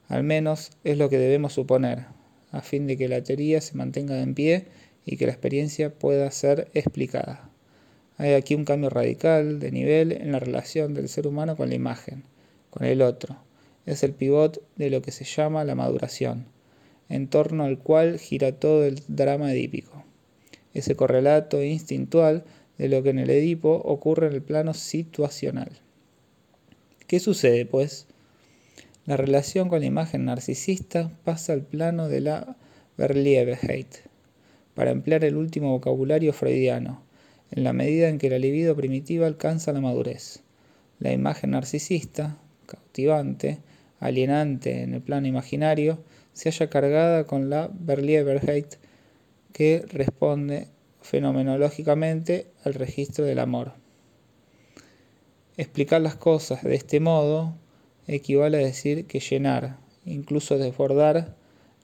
Al 0.07 0.23
menos 0.23 0.71
es 0.83 0.97
lo 0.97 1.09
que 1.09 1.17
debemos 1.17 1.53
suponer, 1.53 2.05
a 2.51 2.61
fin 2.61 2.87
de 2.87 2.97
que 2.97 3.07
la 3.07 3.23
teoría 3.23 3.61
se 3.61 3.75
mantenga 3.75 4.19
en 4.21 4.35
pie 4.35 4.65
y 5.05 5.17
que 5.17 5.25
la 5.25 5.31
experiencia 5.31 5.93
pueda 5.93 6.29
ser 6.31 6.69
explicada. 6.73 7.49
Hay 8.17 8.33
aquí 8.33 8.55
un 8.55 8.65
cambio 8.65 8.89
radical 8.89 9.59
de 9.59 9.71
nivel 9.71 10.11
en 10.11 10.31
la 10.31 10.39
relación 10.39 10.93
del 10.93 11.09
ser 11.09 11.27
humano 11.27 11.55
con 11.55 11.69
la 11.69 11.75
imagen, 11.75 12.23
con 12.69 12.85
el 12.85 13.01
otro, 13.01 13.37
es 13.85 14.03
el 14.03 14.13
pivot 14.13 14.61
de 14.75 14.89
lo 14.89 15.01
que 15.01 15.11
se 15.11 15.25
llama 15.25 15.63
la 15.65 15.75
maduración, 15.75 16.45
en 17.09 17.27
torno 17.27 17.65
al 17.65 17.79
cual 17.79 18.17
gira 18.17 18.53
todo 18.53 18.85
el 18.85 19.01
drama 19.07 19.51
edípico. 19.51 20.05
Ese 20.73 20.95
correlato 20.95 21.61
instintual 21.61 22.45
de 22.77 22.87
lo 22.89 23.03
que 23.03 23.09
en 23.09 23.19
el 23.19 23.29
Edipo 23.29 23.73
ocurre 23.73 24.27
en 24.27 24.33
el 24.33 24.41
plano 24.41 24.73
situacional. 24.73 25.71
¿Qué 27.07 27.19
sucede, 27.19 27.65
pues? 27.65 28.07
La 29.05 29.17
relación 29.17 29.67
con 29.67 29.81
la 29.81 29.85
imagen 29.85 30.25
narcisista 30.25 31.11
pasa 31.25 31.53
al 31.53 31.61
plano 31.61 32.07
de 32.07 32.21
la 32.21 32.55
Verliebheit, 32.97 33.97
para 34.75 34.91
emplear 34.91 35.23
el 35.23 35.35
último 35.35 35.71
vocabulario 35.71 36.33
freudiano, 36.33 37.01
en 37.51 37.63
la 37.63 37.73
medida 37.73 38.09
en 38.09 38.17
que 38.17 38.29
la 38.29 38.39
libido 38.39 38.75
primitiva 38.75 39.27
alcanza 39.27 39.73
la 39.73 39.81
madurez. 39.81 40.41
La 40.99 41.11
imagen 41.11 41.51
narcisista, 41.51 42.37
cautivante, 42.65 43.59
alienante 43.99 44.81
en 44.81 44.93
el 44.93 45.01
plano 45.01 45.27
imaginario, 45.27 45.99
se 46.33 46.49
haya 46.49 46.69
cargada 46.69 47.25
con 47.25 47.49
la 47.49 47.69
Berlieberheit 47.71 48.75
que 49.51 49.85
responde 49.87 50.67
fenomenológicamente 51.01 52.47
al 52.63 52.73
registro 52.73 53.25
del 53.25 53.39
amor. 53.39 53.73
Explicar 55.57 56.01
las 56.01 56.15
cosas 56.15 56.63
de 56.63 56.75
este 56.75 56.99
modo 56.99 57.53
equivale 58.07 58.57
a 58.57 58.65
decir 58.65 59.05
que 59.05 59.19
llenar, 59.19 59.77
incluso 60.05 60.57
desbordar, 60.57 61.35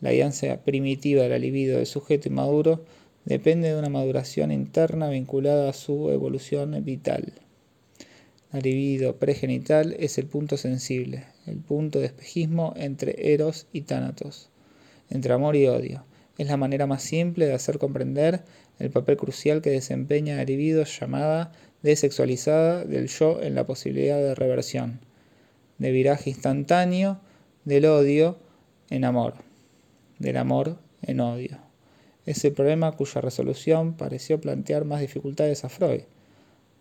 la 0.01 0.10
alianza 0.10 0.63
primitiva 0.63 1.24
de 1.24 1.29
la 1.29 1.39
libido 1.39 1.77
del 1.77 1.86
sujeto 1.86 2.29
inmaduro 2.29 2.86
depende 3.25 3.70
de 3.70 3.77
una 3.77 3.89
maduración 3.89 4.51
interna 4.51 5.10
vinculada 5.10 5.70
a 5.70 5.74
su 5.74 6.10
evolución 6.10 6.84
vital. 6.84 7.34
La 8.51 8.60
libido 8.60 9.18
pregenital 9.18 9.96
es 10.00 10.18
el 10.18 10.25
punto 10.25 10.58
sensible, 10.58 11.25
el 11.46 11.58
punto 11.58 12.00
de 12.00 12.08
espejismo 12.08 12.74
entre 12.77 13.34
eros 13.34 13.68
y 13.74 13.82
tánatos, 13.82 14.50
entre 15.10 15.34
amor 15.34 15.56
y 15.56 15.68
odio. 15.68 16.06
Es 16.38 16.48
la 16.48 16.58
manera 16.58 16.88
más 16.88 17.03
simple 17.03 17.46
de 17.46 17.53
hacer 17.53 17.77
comprender 17.77 18.44
el 18.79 18.89
papel 18.89 19.18
crucial 19.18 19.62
que 19.62 19.70
desempeña 19.70 20.38
la 20.38 20.46
libido 20.46 20.86
llamada 20.86 21.51
desexualizada 21.84 22.86
del 22.86 23.08
yo 23.08 23.41
en 23.41 23.56
la 23.56 23.65
posibilidad 23.65 24.18
de 24.18 24.34
reversión, 24.34 25.01
de 25.77 25.91
viraje 25.91 26.29
instantáneo 26.29 27.20
del 27.65 27.86
odio 27.86 28.38
en 28.89 29.06
amor, 29.06 29.36
del 30.20 30.38
amor 30.38 30.78
en 31.02 31.20
odio. 31.20 31.58
Es 32.26 32.46
el 32.46 32.54
problema 32.54 32.92
cuya 32.92 33.22
resolución 33.22 33.96
pareció 33.96 34.40
plantear 34.40 34.86
más 34.86 35.02
dificultades 35.02 35.66
a 35.66 35.70
Freud. 35.70 36.02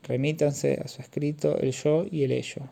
Remítanse 0.03 0.81
a 0.85 0.89
su 0.89 1.01
escrito 1.01 1.59
El 1.59 1.73
yo 1.73 2.05
y 2.11 2.25
el 2.25 2.33
ello 2.33 2.69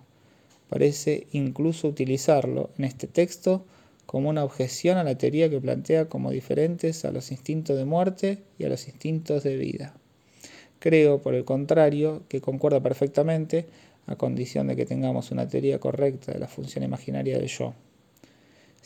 parece 0.69 1.27
incluso 1.33 1.89
utilizarlo 1.89 2.71
en 2.79 2.85
este 2.85 3.07
texto 3.07 3.65
como 4.05 4.29
una 4.29 4.45
objeción 4.45 4.99
a 4.99 5.05
la 5.05 5.19
teoría 5.19 5.51
que 5.51 5.61
plantea 5.61 6.09
como 6.09 6.31
diferentes 6.31 7.05
a 7.05 7.13
los 7.13 7.33
instintos 7.33 7.77
de 7.77 7.85
muerte 7.85 8.39
y 8.59 8.65
a 8.65 8.69
los 8.69 8.87
instintos 8.87 9.43
de 9.43 9.57
vida. 9.57 9.95
Creo, 10.79 11.23
por 11.23 11.35
el 11.35 11.45
contrario, 11.45 12.23
que 12.29 12.41
concuerda 12.41 12.83
perfectamente 12.83 13.67
a 14.07 14.17
condición 14.17 14.69
de 14.69 14.77
que 14.77 14.87
tengamos 14.87 15.33
una 15.33 15.49
teoría 15.49 15.81
correcta 15.81 16.33
de 16.33 16.39
la 16.39 16.47
función 16.47 16.85
imaginaria 16.85 17.39
del 17.39 17.49
yo. 17.49 17.75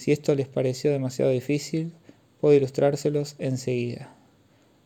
Si 0.01 0.13
esto 0.13 0.35
les 0.35 0.49
pareció 0.49 0.91
demasiado 0.91 1.31
difícil, 1.31 1.93
puedo 2.41 2.55
ilustrárselos 2.55 3.35
enseguida. 3.39 4.17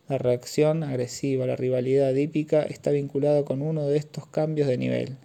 La 0.09 0.19
reacción 0.19 0.83
agresiva, 0.83 1.47
la 1.47 1.55
rivalidad 1.55 2.09
adípica 2.09 2.65
está 2.65 2.91
vinculada 2.91 3.45
con 3.45 3.63
uno 3.63 3.87
de 3.87 3.97
estos 3.97 4.27
cambios 4.27 4.67
de 4.67 4.77
nivel. 4.77 5.17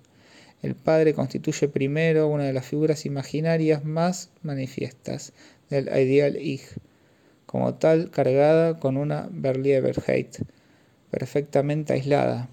El 0.61 0.75
padre 0.75 1.15
constituye 1.15 1.69
primero 1.69 2.27
una 2.27 2.43
de 2.43 2.53
las 2.53 2.67
figuras 2.67 3.07
imaginarias 3.07 3.83
más 3.83 4.29
manifiestas 4.43 5.33
del 5.71 5.87
ideal 5.87 6.35
Ich, 6.35 6.77
como 7.47 7.73
tal 7.73 8.11
cargada 8.11 8.77
con 8.77 8.95
una 8.95 9.27
Berlieberheit, 9.31 10.37
perfectamente 11.09 11.93
aislada, 11.93 12.47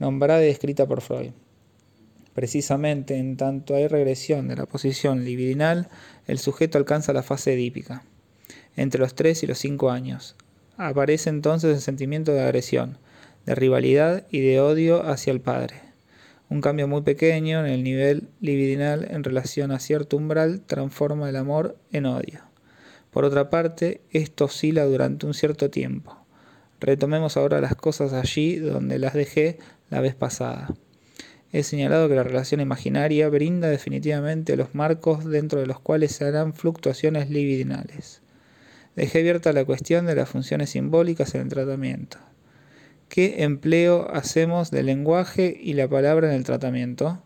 nombrada 0.00 0.42
y 0.42 0.46
descrita 0.46 0.88
por 0.88 1.02
Freud. 1.02 1.30
Precisamente 2.36 3.16
en 3.16 3.38
tanto 3.38 3.74
hay 3.74 3.88
regresión 3.88 4.46
de 4.46 4.56
la 4.56 4.66
posición 4.66 5.24
libidinal, 5.24 5.88
el 6.26 6.38
sujeto 6.38 6.76
alcanza 6.76 7.14
la 7.14 7.22
fase 7.22 7.54
edípica, 7.54 8.02
entre 8.76 9.00
los 9.00 9.14
3 9.14 9.42
y 9.42 9.46
los 9.46 9.56
5 9.56 9.90
años. 9.90 10.36
Aparece 10.76 11.30
entonces 11.30 11.74
el 11.74 11.80
sentimiento 11.80 12.32
de 12.32 12.42
agresión, 12.42 12.98
de 13.46 13.54
rivalidad 13.54 14.26
y 14.30 14.40
de 14.40 14.60
odio 14.60 15.02
hacia 15.08 15.30
el 15.30 15.40
padre. 15.40 15.76
Un 16.50 16.60
cambio 16.60 16.86
muy 16.86 17.00
pequeño 17.00 17.64
en 17.64 17.72
el 17.72 17.82
nivel 17.82 18.28
libidinal 18.42 19.08
en 19.10 19.24
relación 19.24 19.72
a 19.72 19.78
cierto 19.78 20.18
umbral 20.18 20.60
transforma 20.60 21.30
el 21.30 21.36
amor 21.36 21.78
en 21.90 22.04
odio. 22.04 22.40
Por 23.12 23.24
otra 23.24 23.48
parte, 23.48 24.02
esto 24.10 24.44
oscila 24.44 24.84
durante 24.84 25.24
un 25.24 25.32
cierto 25.32 25.70
tiempo. 25.70 26.18
Retomemos 26.80 27.38
ahora 27.38 27.62
las 27.62 27.76
cosas 27.76 28.12
allí 28.12 28.56
donde 28.56 28.98
las 28.98 29.14
dejé 29.14 29.56
la 29.88 30.02
vez 30.02 30.14
pasada. 30.14 30.74
He 31.56 31.62
señalado 31.62 32.06
que 32.06 32.14
la 32.14 32.22
relación 32.22 32.60
imaginaria 32.60 33.30
brinda 33.30 33.70
definitivamente 33.70 34.58
los 34.58 34.74
marcos 34.74 35.24
dentro 35.24 35.58
de 35.58 35.64
los 35.64 35.80
cuales 35.80 36.12
se 36.12 36.26
harán 36.26 36.52
fluctuaciones 36.52 37.30
libidinales. 37.30 38.20
Dejé 38.94 39.20
abierta 39.20 39.54
la 39.54 39.64
cuestión 39.64 40.04
de 40.04 40.14
las 40.14 40.28
funciones 40.28 40.68
simbólicas 40.68 41.34
en 41.34 41.40
el 41.40 41.48
tratamiento. 41.48 42.18
¿Qué 43.08 43.42
empleo 43.42 44.06
hacemos 44.14 44.70
del 44.70 44.84
lenguaje 44.84 45.58
y 45.58 45.72
la 45.72 45.88
palabra 45.88 46.28
en 46.28 46.34
el 46.34 46.44
tratamiento? 46.44 47.22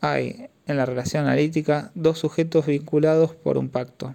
Hay, 0.00 0.50
en 0.68 0.76
la 0.76 0.86
relación 0.86 1.24
analítica, 1.24 1.90
dos 1.96 2.20
sujetos 2.20 2.66
vinculados 2.66 3.34
por 3.34 3.58
un 3.58 3.70
pacto. 3.70 4.14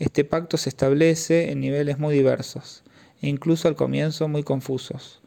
Este 0.00 0.24
pacto 0.24 0.56
se 0.56 0.68
establece 0.68 1.52
en 1.52 1.60
niveles 1.60 2.00
muy 2.00 2.12
diversos, 2.12 2.82
e 3.22 3.28
incluso 3.28 3.68
al 3.68 3.76
comienzo 3.76 4.26
muy 4.26 4.42
confusos 4.42 5.22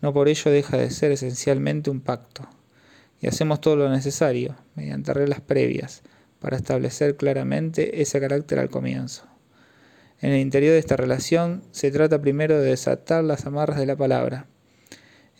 no 0.00 0.12
por 0.12 0.28
ello 0.28 0.50
deja 0.50 0.76
de 0.76 0.90
ser 0.90 1.12
esencialmente 1.12 1.90
un 1.90 2.00
pacto. 2.00 2.48
Y 3.20 3.26
hacemos 3.26 3.60
todo 3.60 3.76
lo 3.76 3.88
necesario, 3.88 4.56
mediante 4.74 5.12
reglas 5.12 5.40
previas, 5.40 6.02
para 6.40 6.56
establecer 6.56 7.16
claramente 7.16 8.00
ese 8.00 8.20
carácter 8.20 8.58
al 8.58 8.70
comienzo. 8.70 9.24
En 10.20 10.32
el 10.32 10.40
interior 10.40 10.72
de 10.72 10.78
esta 10.78 10.96
relación 10.96 11.62
se 11.72 11.90
trata 11.90 12.20
primero 12.20 12.60
de 12.60 12.70
desatar 12.70 13.24
las 13.24 13.46
amarras 13.46 13.78
de 13.78 13.86
la 13.86 13.96
palabra, 13.96 14.46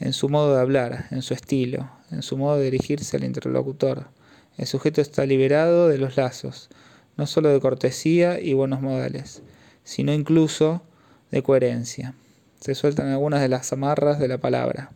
en 0.01 0.13
su 0.13 0.29
modo 0.29 0.55
de 0.55 0.61
hablar, 0.61 1.07
en 1.11 1.23
su 1.23 1.35
estilo, 1.35 1.91
en 2.11 2.23
su 2.23 2.37
modo 2.37 2.59
de 2.59 2.65
dirigirse 2.65 3.17
al 3.17 3.25
interlocutor. 3.25 4.09
El 4.57 4.67
sujeto 4.67 5.01
está 5.01 5.27
liberado 5.27 5.89
de 5.89 5.99
los 5.99 6.17
lazos, 6.17 6.69
no 7.17 7.27
solo 7.27 7.49
de 7.49 7.61
cortesía 7.61 8.41
y 8.41 8.55
buenos 8.55 8.81
modales, 8.81 9.43
sino 9.85 10.13
incluso 10.13 10.83
de 11.31 11.43
coherencia 11.43 12.15
se 12.61 12.75
sueltan 12.75 13.09
algunas 13.09 13.41
de 13.41 13.49
las 13.49 13.73
amarras 13.73 14.19
de 14.19 14.29
la 14.29 14.39
palabra. 14.39 14.91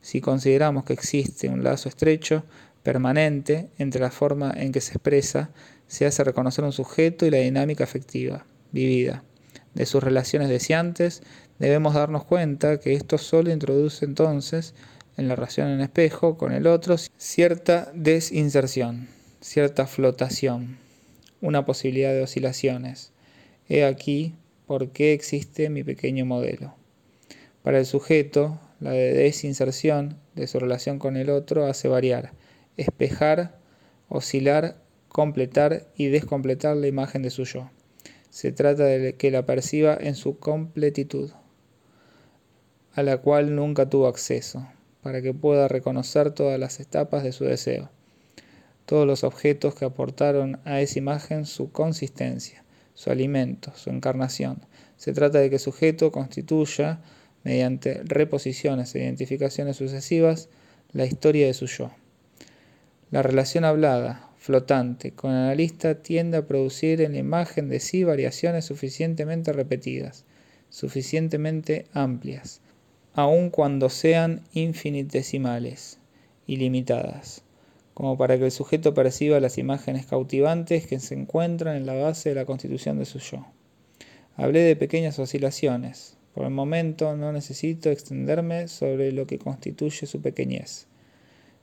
Si 0.00 0.20
consideramos 0.20 0.84
que 0.84 0.92
existe 0.92 1.48
un 1.48 1.64
lazo 1.64 1.88
estrecho, 1.88 2.44
permanente, 2.82 3.68
entre 3.78 4.00
la 4.00 4.10
forma 4.10 4.52
en 4.56 4.72
que 4.72 4.80
se 4.80 4.92
expresa, 4.92 5.50
se 5.86 6.06
hace 6.06 6.24
reconocer 6.24 6.64
un 6.64 6.72
sujeto 6.72 7.26
y 7.26 7.30
la 7.30 7.38
dinámica 7.38 7.84
afectiva, 7.84 8.46
vivida. 8.72 9.24
De 9.74 9.86
sus 9.86 10.02
relaciones 10.02 10.48
deseantes, 10.48 11.22
debemos 11.58 11.94
darnos 11.94 12.24
cuenta 12.24 12.80
que 12.80 12.94
esto 12.94 13.18
solo 13.18 13.52
introduce 13.52 14.04
entonces, 14.04 14.74
en 15.16 15.28
la 15.28 15.34
relación 15.34 15.68
en 15.68 15.80
espejo 15.80 16.38
con 16.38 16.52
el 16.52 16.66
otro, 16.66 16.96
cierta 17.16 17.90
desinserción, 17.92 19.08
cierta 19.40 19.86
flotación, 19.86 20.78
una 21.40 21.64
posibilidad 21.64 22.12
de 22.12 22.22
oscilaciones. 22.22 23.12
He 23.68 23.84
aquí 23.84 24.34
por 24.66 24.90
qué 24.90 25.12
existe 25.12 25.70
mi 25.70 25.82
pequeño 25.82 26.24
modelo. 26.24 26.74
Para 27.62 27.78
el 27.78 27.86
sujeto, 27.86 28.60
la 28.80 28.92
desinserción 28.92 30.18
de 30.34 30.46
su 30.46 30.58
relación 30.58 30.98
con 30.98 31.16
el 31.16 31.30
otro 31.30 31.66
hace 31.66 31.88
variar, 31.88 32.32
espejar, 32.76 33.58
oscilar, 34.08 34.76
completar 35.08 35.86
y 35.96 36.06
descompletar 36.06 36.76
la 36.76 36.86
imagen 36.86 37.22
de 37.22 37.30
su 37.30 37.44
yo. 37.44 37.70
Se 38.30 38.52
trata 38.52 38.84
de 38.84 39.14
que 39.14 39.30
la 39.30 39.46
perciba 39.46 39.96
en 40.00 40.14
su 40.14 40.38
completitud, 40.38 41.30
a 42.94 43.02
la 43.02 43.18
cual 43.18 43.54
nunca 43.54 43.88
tuvo 43.88 44.06
acceso, 44.06 44.66
para 45.02 45.22
que 45.22 45.34
pueda 45.34 45.68
reconocer 45.68 46.30
todas 46.32 46.58
las 46.58 46.80
etapas 46.80 47.22
de 47.22 47.32
su 47.32 47.44
deseo, 47.44 47.90
todos 48.86 49.06
los 49.06 49.24
objetos 49.24 49.74
que 49.74 49.84
aportaron 49.84 50.60
a 50.64 50.80
esa 50.80 50.98
imagen 50.98 51.46
su 51.46 51.72
consistencia, 51.72 52.64
su 52.94 53.10
alimento, 53.10 53.72
su 53.74 53.90
encarnación. 53.90 54.60
Se 54.96 55.12
trata 55.12 55.38
de 55.38 55.48
que 55.48 55.56
el 55.56 55.60
sujeto 55.60 56.10
constituya 56.12 57.00
mediante 57.44 58.02
reposiciones 58.04 58.94
e 58.94 59.00
identificaciones 59.00 59.76
sucesivas, 59.76 60.48
la 60.92 61.06
historia 61.06 61.46
de 61.46 61.54
su 61.54 61.66
yo. 61.66 61.90
La 63.10 63.22
relación 63.22 63.64
hablada, 63.64 64.28
flotante, 64.36 65.12
con 65.12 65.30
el 65.30 65.38
analista 65.38 66.02
tiende 66.02 66.36
a 66.36 66.46
producir 66.46 67.00
en 67.00 67.12
la 67.12 67.18
imagen 67.18 67.68
de 67.68 67.80
sí 67.80 68.04
variaciones 68.04 68.66
suficientemente 68.66 69.52
repetidas, 69.52 70.24
suficientemente 70.68 71.86
amplias, 71.92 72.60
aun 73.14 73.50
cuando 73.50 73.88
sean 73.88 74.42
infinitesimales, 74.52 75.98
ilimitadas, 76.46 77.42
como 77.94 78.18
para 78.18 78.38
que 78.38 78.44
el 78.44 78.52
sujeto 78.52 78.94
perciba 78.94 79.40
las 79.40 79.58
imágenes 79.58 80.06
cautivantes 80.06 80.86
que 80.86 81.00
se 81.00 81.14
encuentran 81.14 81.76
en 81.76 81.86
la 81.86 81.94
base 81.94 82.28
de 82.28 82.34
la 82.34 82.44
constitución 82.44 82.98
de 82.98 83.06
su 83.06 83.18
yo. 83.18 83.46
Hablé 84.36 84.60
de 84.60 84.76
pequeñas 84.76 85.18
oscilaciones, 85.18 86.17
por 86.38 86.46
el 86.46 86.52
momento 86.52 87.16
no 87.16 87.32
necesito 87.32 87.90
extenderme 87.90 88.68
sobre 88.68 89.10
lo 89.10 89.26
que 89.26 89.40
constituye 89.40 90.06
su 90.06 90.22
pequeñez. 90.22 90.86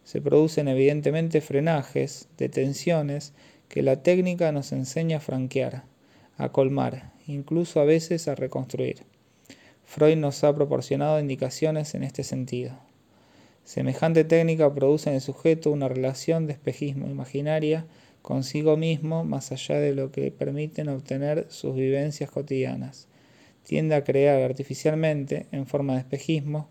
Se 0.04 0.20
producen 0.20 0.68
evidentemente 0.68 1.40
frenajes, 1.40 2.28
detenciones, 2.38 3.32
que 3.70 3.84
la 3.84 4.04
técnica 4.04 4.52
nos 4.52 4.74
enseña 4.74 5.16
a 5.16 5.22
franquear, 5.22 5.86
a 6.36 6.52
colmar, 6.52 7.14
incluso 7.26 7.80
a 7.80 7.86
veces 7.86 8.28
a 8.28 8.36
reconstruir. 8.36 9.04
Freud 9.86 10.18
nos 10.18 10.44
ha 10.44 10.54
proporcionado 10.54 11.22
indicaciones 11.22 11.96
en 11.96 12.04
este 12.04 12.26
sentido. 12.26 12.78
Semejante 13.64 14.26
técnica 14.26 14.74
produce 14.74 15.10
en 15.10 15.16
el 15.16 15.22
sujeto 15.22 15.72
una 15.72 15.88
relación 15.88 16.48
de 16.48 16.52
espejismo 16.52 17.08
imaginaria 17.08 17.86
consigo 18.22 18.76
mismo 18.76 19.24
más 19.24 19.54
allá 19.54 19.80
de 19.80 19.96
lo 19.96 20.12
que 20.12 20.32
permiten 20.32 20.90
obtener 20.90 21.46
sus 21.48 21.78
vivencias 21.78 22.30
cotidianas 22.30 23.08
tiende 23.66 23.96
a 23.96 24.04
crear 24.04 24.42
artificialmente, 24.42 25.48
en 25.52 25.66
forma 25.66 25.94
de 25.94 26.00
espejismo, 26.00 26.70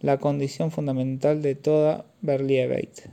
la 0.00 0.18
condición 0.18 0.70
fundamental 0.70 1.40
de 1.40 1.54
toda 1.54 2.04
Berliebeit. 2.20 3.08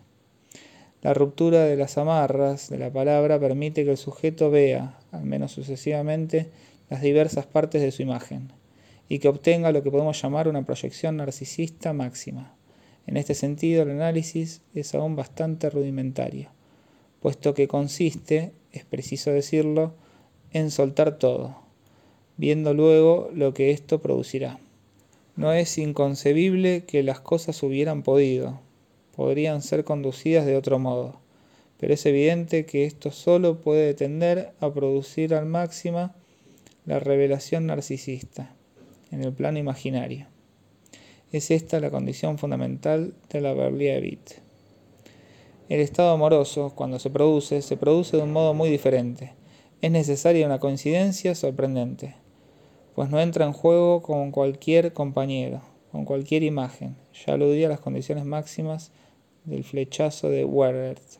La 1.01 1.13
ruptura 1.13 1.63
de 1.63 1.77
las 1.77 1.97
amarras 1.97 2.69
de 2.69 2.77
la 2.77 2.91
palabra 2.91 3.39
permite 3.39 3.85
que 3.85 3.91
el 3.91 3.97
sujeto 3.97 4.51
vea, 4.51 4.99
al 5.11 5.23
menos 5.23 5.51
sucesivamente, 5.51 6.49
las 6.89 7.01
diversas 7.01 7.45
partes 7.45 7.81
de 7.81 7.91
su 7.91 8.01
imagen, 8.01 8.51
y 9.07 9.19
que 9.19 9.29
obtenga 9.29 9.71
lo 9.71 9.83
que 9.83 9.91
podemos 9.91 10.21
llamar 10.21 10.47
una 10.47 10.65
proyección 10.65 11.17
narcisista 11.17 11.93
máxima. 11.93 12.55
En 13.07 13.17
este 13.17 13.35
sentido, 13.35 13.83
el 13.83 13.91
análisis 13.91 14.61
es 14.75 14.93
aún 14.93 15.15
bastante 15.15 15.69
rudimentario, 15.69 16.49
puesto 17.21 17.53
que 17.53 17.67
consiste, 17.67 18.51
es 18.71 18.83
preciso 18.83 19.31
decirlo, 19.31 19.93
en 20.51 20.71
soltar 20.71 21.17
todo, 21.17 21.60
viendo 22.37 22.73
luego 22.73 23.29
lo 23.33 23.53
que 23.53 23.71
esto 23.71 24.01
producirá. 24.01 24.59
No 25.35 25.53
es 25.53 25.77
inconcebible 25.77 26.83
que 26.85 27.03
las 27.03 27.19
cosas 27.19 27.61
hubieran 27.63 28.03
podido, 28.03 28.59
podrían 29.15 29.61
ser 29.61 29.83
conducidas 29.83 30.45
de 30.45 30.55
otro 30.55 30.79
modo, 30.79 31.19
pero 31.79 31.93
es 31.93 32.05
evidente 32.05 32.65
que 32.65 32.85
esto 32.85 33.11
solo 33.11 33.61
puede 33.61 33.93
tender 33.93 34.53
a 34.59 34.71
producir 34.71 35.33
al 35.33 35.45
máxima 35.45 36.15
la 36.85 36.99
revelación 36.99 37.67
narcisista 37.67 38.53
en 39.11 39.23
el 39.23 39.33
plano 39.33 39.59
imaginario. 39.59 40.27
Es 41.31 41.49
esta 41.49 41.79
la 41.79 41.91
condición 41.91 42.37
fundamental 42.37 43.13
de 43.29 43.41
la 43.41 43.53
Berlievit. 43.53 44.31
El 45.69 45.79
estado 45.79 46.11
amoroso, 46.11 46.73
cuando 46.75 46.99
se 46.99 47.09
produce, 47.09 47.61
se 47.61 47.77
produce 47.77 48.17
de 48.17 48.23
un 48.23 48.33
modo 48.33 48.53
muy 48.53 48.69
diferente 48.69 49.33
Es 49.81 49.89
necesaria 49.89 50.45
una 50.45 50.59
coincidencia 50.59 51.33
sorprendente, 51.33 52.15
pues 52.95 53.09
no 53.09 53.19
entra 53.19 53.45
en 53.45 53.53
juego 53.53 54.01
con 54.01 54.31
cualquier 54.31 54.93
compañero, 54.93 55.61
con 55.91 56.05
cualquier 56.05 56.43
imagen. 56.43 56.95
Ya 57.25 57.33
aludía 57.33 57.67
a 57.67 57.69
las 57.69 57.79
condiciones 57.79 58.25
máximas 58.25 58.91
del 59.45 59.63
flechazo 59.63 60.29
de 60.29 60.45
Werth. 60.45 61.19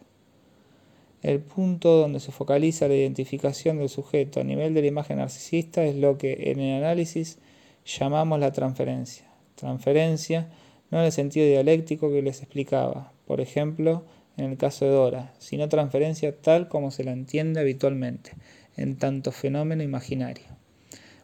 El 1.21 1.39
punto 1.39 1.97
donde 1.97 2.19
se 2.19 2.31
focaliza 2.31 2.87
la 2.87 2.95
identificación 2.95 3.77
del 3.77 3.89
sujeto 3.89 4.39
a 4.39 4.43
nivel 4.43 4.73
de 4.73 4.81
la 4.81 4.87
imagen 4.87 5.17
narcisista 5.17 5.83
es 5.83 5.95
lo 5.95 6.17
que 6.17 6.51
en 6.51 6.59
el 6.59 6.83
análisis 6.83 7.37
llamamos 7.85 8.39
la 8.39 8.51
transferencia. 8.51 9.25
Transferencia 9.55 10.49
no 10.89 10.99
en 10.99 11.05
el 11.05 11.11
sentido 11.11 11.45
dialéctico 11.45 12.11
que 12.11 12.21
les 12.21 12.41
explicaba, 12.41 13.13
por 13.25 13.39
ejemplo, 13.39 14.03
en 14.37 14.51
el 14.51 14.57
caso 14.57 14.85
de 14.85 14.91
Dora, 14.91 15.33
sino 15.39 15.69
transferencia 15.69 16.35
tal 16.35 16.67
como 16.67 16.91
se 16.91 17.03
la 17.03 17.11
entiende 17.11 17.59
habitualmente, 17.59 18.31
en 18.75 18.97
tanto 18.97 19.31
fenómeno 19.31 19.83
imaginario. 19.83 20.60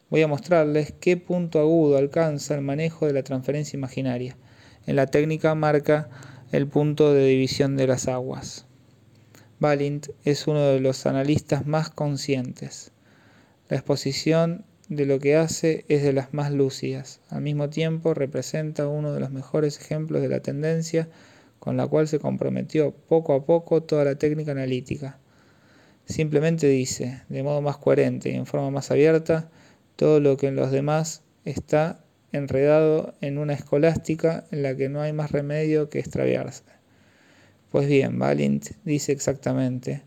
Voy 0.10 0.22
a 0.22 0.28
mostrarles 0.28 0.94
qué 1.02 1.18
punto 1.18 1.60
agudo 1.60 1.98
alcanza 1.98 2.56
el 2.56 2.62
manejo 2.62 3.08
de 3.08 3.14
la 3.14 3.24
transferencia 3.24 3.76
imaginaria. 3.76 4.38
En 4.86 4.96
la 4.96 5.08
técnica 5.08 5.54
marca 5.54 6.10
el 6.54 6.66
punto 6.66 7.14
de 7.14 7.26
división 7.26 7.76
de 7.76 7.88
las 7.88 8.08
aguas. 8.08 8.68
Balint 9.60 10.08
es 10.24 10.48
uno 10.48 10.62
de 10.62 10.80
los 10.80 11.06
analistas 11.06 11.66
más 11.66 11.90
conscientes. 11.90 12.94
La 13.68 13.76
exposición 13.76 14.64
de 14.88 15.06
lo 15.06 15.20
que 15.20 15.36
hace 15.36 15.84
es 15.90 16.04
de 16.04 16.14
las 16.14 16.34
más 16.34 16.54
lúcidas. 16.54 17.20
Al 17.30 17.42
mismo 17.42 17.70
tiempo 17.70 18.14
representa 18.14 18.88
uno 18.88 19.12
de 19.12 19.20
los 19.20 19.32
mejores 19.32 19.78
ejemplos 19.78 20.22
de 20.22 20.30
la 20.30 20.40
tendencia 20.40 21.10
con 21.60 21.76
la 21.76 21.86
cual 21.86 22.08
se 22.08 22.20
comprometió 22.20 22.92
poco 22.92 23.34
a 23.34 23.46
poco 23.46 23.84
toda 23.84 24.06
la 24.06 24.16
técnica 24.16 24.52
analítica. 24.52 25.20
Simplemente 26.06 26.68
dice, 26.68 27.24
de 27.28 27.44
modo 27.44 27.62
más 27.62 27.76
coherente 27.76 28.30
y 28.30 28.36
en 28.36 28.46
forma 28.46 28.72
más 28.72 28.90
abierta, 28.90 29.50
todo 29.98 30.22
lo 30.22 30.38
que 30.38 30.48
en 30.48 30.56
los 30.56 30.72
demás 30.72 31.24
está 31.44 32.00
enredado 32.32 33.16
en 33.20 33.38
una 33.38 33.54
escolástica 33.54 34.46
en 34.52 34.64
la 34.64 34.76
que 34.76 34.88
no 34.88 35.02
hay 35.02 35.12
más 35.12 35.32
remedio 35.32 35.90
que 35.90 36.00
extraviarse. 36.00 36.64
Pues 37.72 37.88
bien, 37.88 38.18
Balint 38.18 38.68
dice 38.86 39.12
exactamente, 39.12 40.04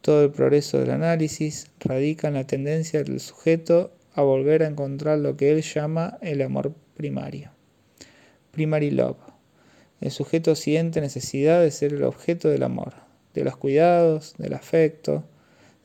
todo 0.00 0.24
el 0.24 0.30
progreso 0.30 0.78
del 0.78 0.90
análisis 0.90 1.70
radica 1.80 2.28
en 2.28 2.34
la 2.34 2.46
tendencia 2.46 3.02
del 3.02 3.18
sujeto 3.18 3.96
a 4.14 4.22
volver 4.22 4.62
a 4.62 4.68
encontrar 4.68 5.18
lo 5.18 5.36
que 5.36 5.50
él 5.50 5.62
llama 5.62 6.18
el 6.20 6.42
amor 6.42 6.74
primario. 6.94 7.50
Primary 8.52 8.90
love. 8.90 9.16
El 10.00 10.10
sujeto 10.10 10.54
siente 10.54 11.00
necesidad 11.00 11.62
de 11.62 11.70
ser 11.70 11.94
el 11.94 12.04
objeto 12.04 12.48
del 12.48 12.62
amor, 12.62 12.92
de 13.32 13.42
los 13.42 13.56
cuidados, 13.56 14.34
del 14.38 14.52
afecto, 14.52 15.24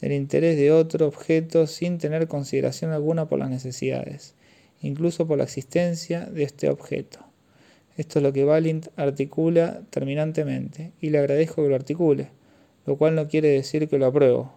del 0.01 0.13
interés 0.13 0.57
de 0.57 0.71
otro 0.71 1.07
objeto 1.07 1.67
sin 1.67 1.97
tener 1.97 2.27
consideración 2.27 2.91
alguna 2.91 3.27
por 3.27 3.39
las 3.39 3.49
necesidades, 3.49 4.35
incluso 4.81 5.27
por 5.27 5.37
la 5.37 5.43
existencia 5.43 6.25
de 6.25 6.43
este 6.43 6.69
objeto. 6.69 7.19
Esto 7.97 8.19
es 8.19 8.23
lo 8.23 8.31
que 8.31 8.45
Balint 8.45 8.87
articula 8.95 9.81
terminantemente, 9.89 10.93
y 11.01 11.09
le 11.09 11.19
agradezco 11.19 11.63
que 11.63 11.69
lo 11.69 11.75
articule, 11.75 12.29
lo 12.85 12.97
cual 12.97 13.15
no 13.15 13.27
quiere 13.27 13.49
decir 13.49 13.89
que 13.89 13.97
lo 13.97 14.05
apruebo. 14.05 14.53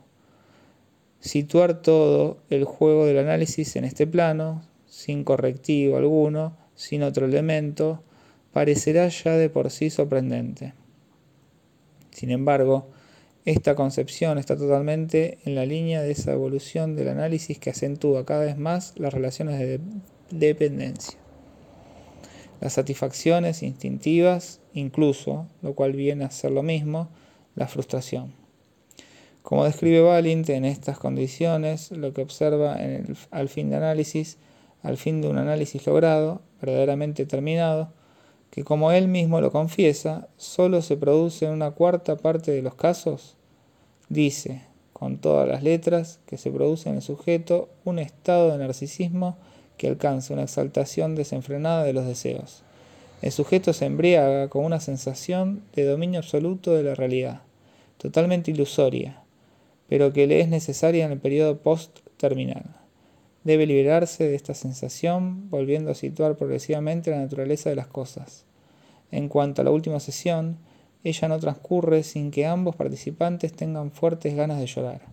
Situar 1.19 1.83
todo 1.83 2.39
el 2.51 2.65
juego 2.65 3.05
del 3.07 3.19
análisis 3.19 3.75
en 3.77 3.85
este 3.85 4.07
plano, 4.07 4.65
sin 4.87 5.25
correctivo 5.25 5.97
alguno, 5.97 6.57
sin 6.77 7.03
otro 7.03 7.27
elemento, 7.27 8.03
parecerá 8.53 9.09
ya 9.09 9.33
de 9.37 9.49
por 9.49 9.71
sí 9.71 9.91
sorprendente. 9.91 10.75
Sin 12.11 12.31
embargo, 12.31 12.89
esta 13.45 13.75
concepción 13.75 14.39
está 14.39 14.57
totalmente 14.57 15.39
en 15.45 15.55
la 15.55 15.67
línea 15.67 16.03
de 16.03 16.13
esa 16.13 16.33
evolución 16.33 16.97
del 16.97 17.09
análisis 17.09 17.59
que 17.59 17.71
acentúa 17.71 18.25
cada 18.25 18.45
vez 18.45 18.57
más 18.57 18.93
las 18.97 19.13
relaciones 19.13 19.59
de 19.59 19.81
dependencia 20.31 21.23
las 22.63 22.75
satisfacciones 22.75 23.65
instintivas, 23.65 24.61
incluso, 24.73 25.49
lo 25.63 25.75
cual 25.75 25.95
viene 25.95 26.25
a 26.25 26.31
ser 26.31 26.53
lo 26.53 26.63
mismo, 26.63 27.09
la 27.57 27.67
frustración. 27.67 28.35
Como 29.43 29.65
describe 29.65 30.01
Balint 30.01 30.49
en 30.49 30.65
estas 30.65 30.97
condiciones, 30.97 31.91
lo 31.91 32.13
que 32.13 32.23
observa 32.23 32.79
al 33.33 33.49
fin 33.49 33.69
de 33.69 33.77
análisis, 33.77 34.39
al 34.85 34.97
fin 34.97 35.21
de 35.21 35.29
un 35.29 35.39
análisis 35.39 35.85
logrado, 35.89 36.41
verdaderamente 36.61 37.27
terminado, 37.27 37.93
que 38.53 38.65
como 38.65 38.93
él 38.93 39.09
mismo 39.09 39.41
lo 39.41 39.51
confiesa, 39.51 40.29
solo 40.37 40.83
se 40.83 40.99
produce 40.99 41.47
en 41.47 41.53
una 41.53 41.71
cuarta 41.71 42.19
parte 42.19 42.51
de 42.53 42.61
los 42.61 42.75
casos, 42.75 43.35
dice, 44.11 44.61
con 44.93 45.17
todas 45.17 45.49
las 45.49 45.63
letras, 45.63 46.21
que 46.27 46.37
se 46.37 46.51
produce 46.51 46.91
en 46.91 46.97
el 46.97 47.03
sujeto 47.03 47.71
un 47.87 47.99
estado 47.99 48.53
de 48.53 48.59
narcisismo 48.59 49.39
que 49.79 49.89
alcanza 49.89 50.35
una 50.35 50.43
exaltación 50.43 51.15
desenfrenada 51.15 51.83
de 51.83 51.95
los 51.95 52.07
deseos. 52.07 52.63
El 53.23 53.33
sujeto 53.33 53.73
se 53.73 53.87
embriaga 53.87 54.49
con 54.49 54.67
una 54.67 54.81
sensación 54.81 55.63
de 55.75 55.87
dominio 55.87 56.19
absoluto 56.19 56.75
de 56.75 56.83
la 56.83 56.95
realidad, 56.95 57.41
totalmente 57.97 58.51
ilusoria, 58.51 59.23
pero 59.89 60.13
que 60.13 60.27
le 60.27 60.41
es 60.41 60.49
necesaria 60.49 61.07
en 61.07 61.13
el 61.13 61.21
periodo 61.21 61.57
post-terminal. 61.57 62.82
Debe 63.45 63.67
liberarse 63.67 64.25
de 64.25 64.35
esta 64.35 64.55
sensación, 64.55 65.51
volviendo 65.51 65.91
a 65.91 65.95
situar 65.95 66.37
progresivamente 66.37 67.11
la 67.11 67.21
naturaleza 67.21 67.71
de 67.71 67.77
las 67.77 67.89
cosas. 67.89 68.45
En 69.11 69.29
cuanto 69.29 69.63
a 69.63 69.65
la 69.65 69.71
última 69.71 70.01
sesión, 70.01 70.59
ella 71.05 71.29
no 71.29 71.39
transcurre 71.39 72.03
sin 72.03 72.31
que 72.31 72.47
ambos 72.47 72.77
participantes 72.77 73.53
tengan 73.53 73.91
fuertes 73.91 74.35
ganas 74.35 74.61
de 74.61 74.67
llorar 74.67 75.13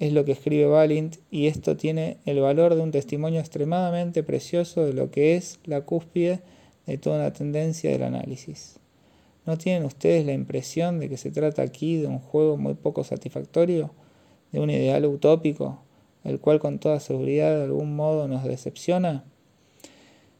es 0.00 0.14
lo 0.14 0.24
que 0.24 0.32
escribe 0.32 0.64
Balint 0.64 1.16
y 1.30 1.46
esto 1.46 1.76
tiene 1.76 2.16
el 2.24 2.40
valor 2.40 2.74
de 2.74 2.80
un 2.80 2.90
testimonio 2.90 3.38
extremadamente 3.38 4.22
precioso 4.22 4.86
de 4.86 4.94
lo 4.94 5.10
que 5.10 5.36
es 5.36 5.60
la 5.64 5.82
cúspide 5.82 6.40
de 6.86 6.96
toda 6.96 7.18
una 7.18 7.34
tendencia 7.34 7.90
del 7.90 8.04
análisis. 8.04 8.80
¿No 9.44 9.58
tienen 9.58 9.84
ustedes 9.84 10.24
la 10.24 10.32
impresión 10.32 11.00
de 11.00 11.10
que 11.10 11.18
se 11.18 11.30
trata 11.30 11.60
aquí 11.60 11.98
de 11.98 12.06
un 12.06 12.18
juego 12.18 12.56
muy 12.56 12.74
poco 12.74 13.04
satisfactorio, 13.04 13.90
de 14.52 14.60
un 14.60 14.70
ideal 14.70 15.04
utópico, 15.04 15.82
el 16.24 16.40
cual 16.40 16.60
con 16.60 16.78
toda 16.78 17.00
seguridad 17.00 17.56
de 17.56 17.64
algún 17.64 17.96
modo 17.96 18.28
nos 18.28 18.44
decepciona? 18.44 19.24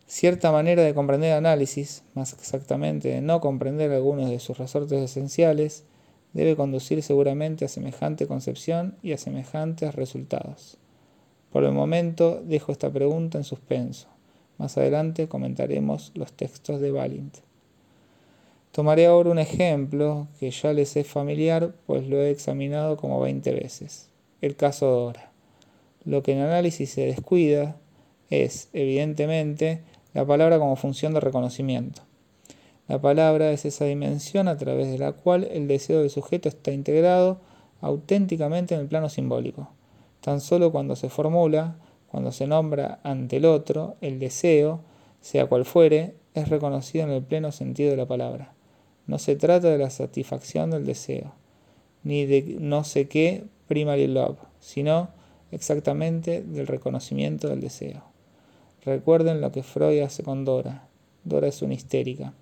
Cierta 0.06 0.50
manera 0.50 0.82
de 0.82 0.92
comprender 0.92 1.32
análisis, 1.34 2.02
más 2.14 2.32
exactamente 2.32 3.08
de 3.08 3.20
no 3.20 3.40
comprender 3.40 3.92
algunos 3.92 4.28
de 4.28 4.40
sus 4.40 4.58
resortes 4.58 5.00
esenciales, 5.00 5.84
debe 6.32 6.56
conducir 6.56 7.02
seguramente 7.02 7.64
a 7.64 7.68
semejante 7.68 8.26
concepción 8.26 8.96
y 9.02 9.12
a 9.12 9.18
semejantes 9.18 9.94
resultados. 9.94 10.78
Por 11.52 11.64
el 11.64 11.72
momento 11.72 12.42
dejo 12.44 12.72
esta 12.72 12.90
pregunta 12.90 13.38
en 13.38 13.44
suspenso. 13.44 14.08
Más 14.58 14.76
adelante 14.76 15.28
comentaremos 15.28 16.12
los 16.14 16.32
textos 16.32 16.80
de 16.80 16.90
Balint. 16.90 17.38
Tomaré 18.72 19.06
ahora 19.06 19.30
un 19.30 19.38
ejemplo 19.38 20.28
que 20.38 20.50
ya 20.50 20.72
les 20.72 20.96
es 20.96 21.06
familiar, 21.06 21.74
pues 21.86 22.06
lo 22.06 22.20
he 22.20 22.30
examinado 22.30 22.96
como 22.96 23.20
20 23.20 23.52
veces. 23.52 24.10
El 24.40 24.54
caso 24.54 24.86
Dora. 24.86 25.29
Lo 26.04 26.22
que 26.22 26.32
en 26.32 26.40
análisis 26.40 26.90
se 26.90 27.06
descuida 27.06 27.76
es, 28.30 28.68
evidentemente, 28.72 29.82
la 30.14 30.24
palabra 30.24 30.58
como 30.58 30.76
función 30.76 31.14
de 31.14 31.20
reconocimiento. 31.20 32.02
La 32.88 33.00
palabra 33.00 33.52
es 33.52 33.64
esa 33.64 33.84
dimensión 33.84 34.48
a 34.48 34.56
través 34.56 34.90
de 34.90 34.98
la 34.98 35.12
cual 35.12 35.44
el 35.44 35.68
deseo 35.68 36.00
del 36.00 36.10
sujeto 36.10 36.48
está 36.48 36.72
integrado 36.72 37.40
auténticamente 37.80 38.74
en 38.74 38.80
el 38.80 38.88
plano 38.88 39.08
simbólico. 39.08 39.70
Tan 40.20 40.40
solo 40.40 40.72
cuando 40.72 40.96
se 40.96 41.08
formula, 41.08 41.76
cuando 42.08 42.32
se 42.32 42.46
nombra 42.46 42.98
ante 43.04 43.36
el 43.36 43.44
otro, 43.44 43.96
el 44.00 44.18
deseo, 44.18 44.80
sea 45.20 45.46
cual 45.46 45.64
fuere, 45.64 46.14
es 46.34 46.48
reconocido 46.48 47.04
en 47.04 47.12
el 47.12 47.22
pleno 47.22 47.52
sentido 47.52 47.90
de 47.90 47.96
la 47.96 48.06
palabra. 48.06 48.54
No 49.06 49.18
se 49.18 49.36
trata 49.36 49.68
de 49.68 49.78
la 49.78 49.90
satisfacción 49.90 50.70
del 50.70 50.86
deseo, 50.86 51.32
ni 52.02 52.26
de 52.26 52.56
no 52.58 52.84
sé 52.84 53.08
qué 53.08 53.44
primary 53.68 54.06
love, 54.06 54.38
sino 54.58 55.10
exactamente 55.52 56.42
del 56.42 56.66
reconocimiento 56.66 57.48
del 57.48 57.60
deseo. 57.60 58.02
Recuerden 58.84 59.40
lo 59.40 59.52
que 59.52 59.62
Freud 59.62 60.00
hace 60.00 60.22
con 60.22 60.44
Dora. 60.44 60.88
Dora 61.24 61.48
es 61.48 61.60
una 61.62 61.74
histérica. 61.74 62.32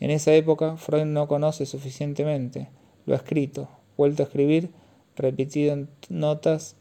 En 0.00 0.10
esa 0.10 0.32
época 0.32 0.76
Freud 0.76 1.04
no 1.04 1.28
conoce 1.28 1.66
suficientemente 1.66 2.68
lo 3.06 3.14
escrito, 3.14 3.68
vuelto 3.96 4.22
a 4.22 4.26
escribir, 4.26 4.70
repetido 5.16 5.72
en 5.72 5.88
notas 6.08 6.76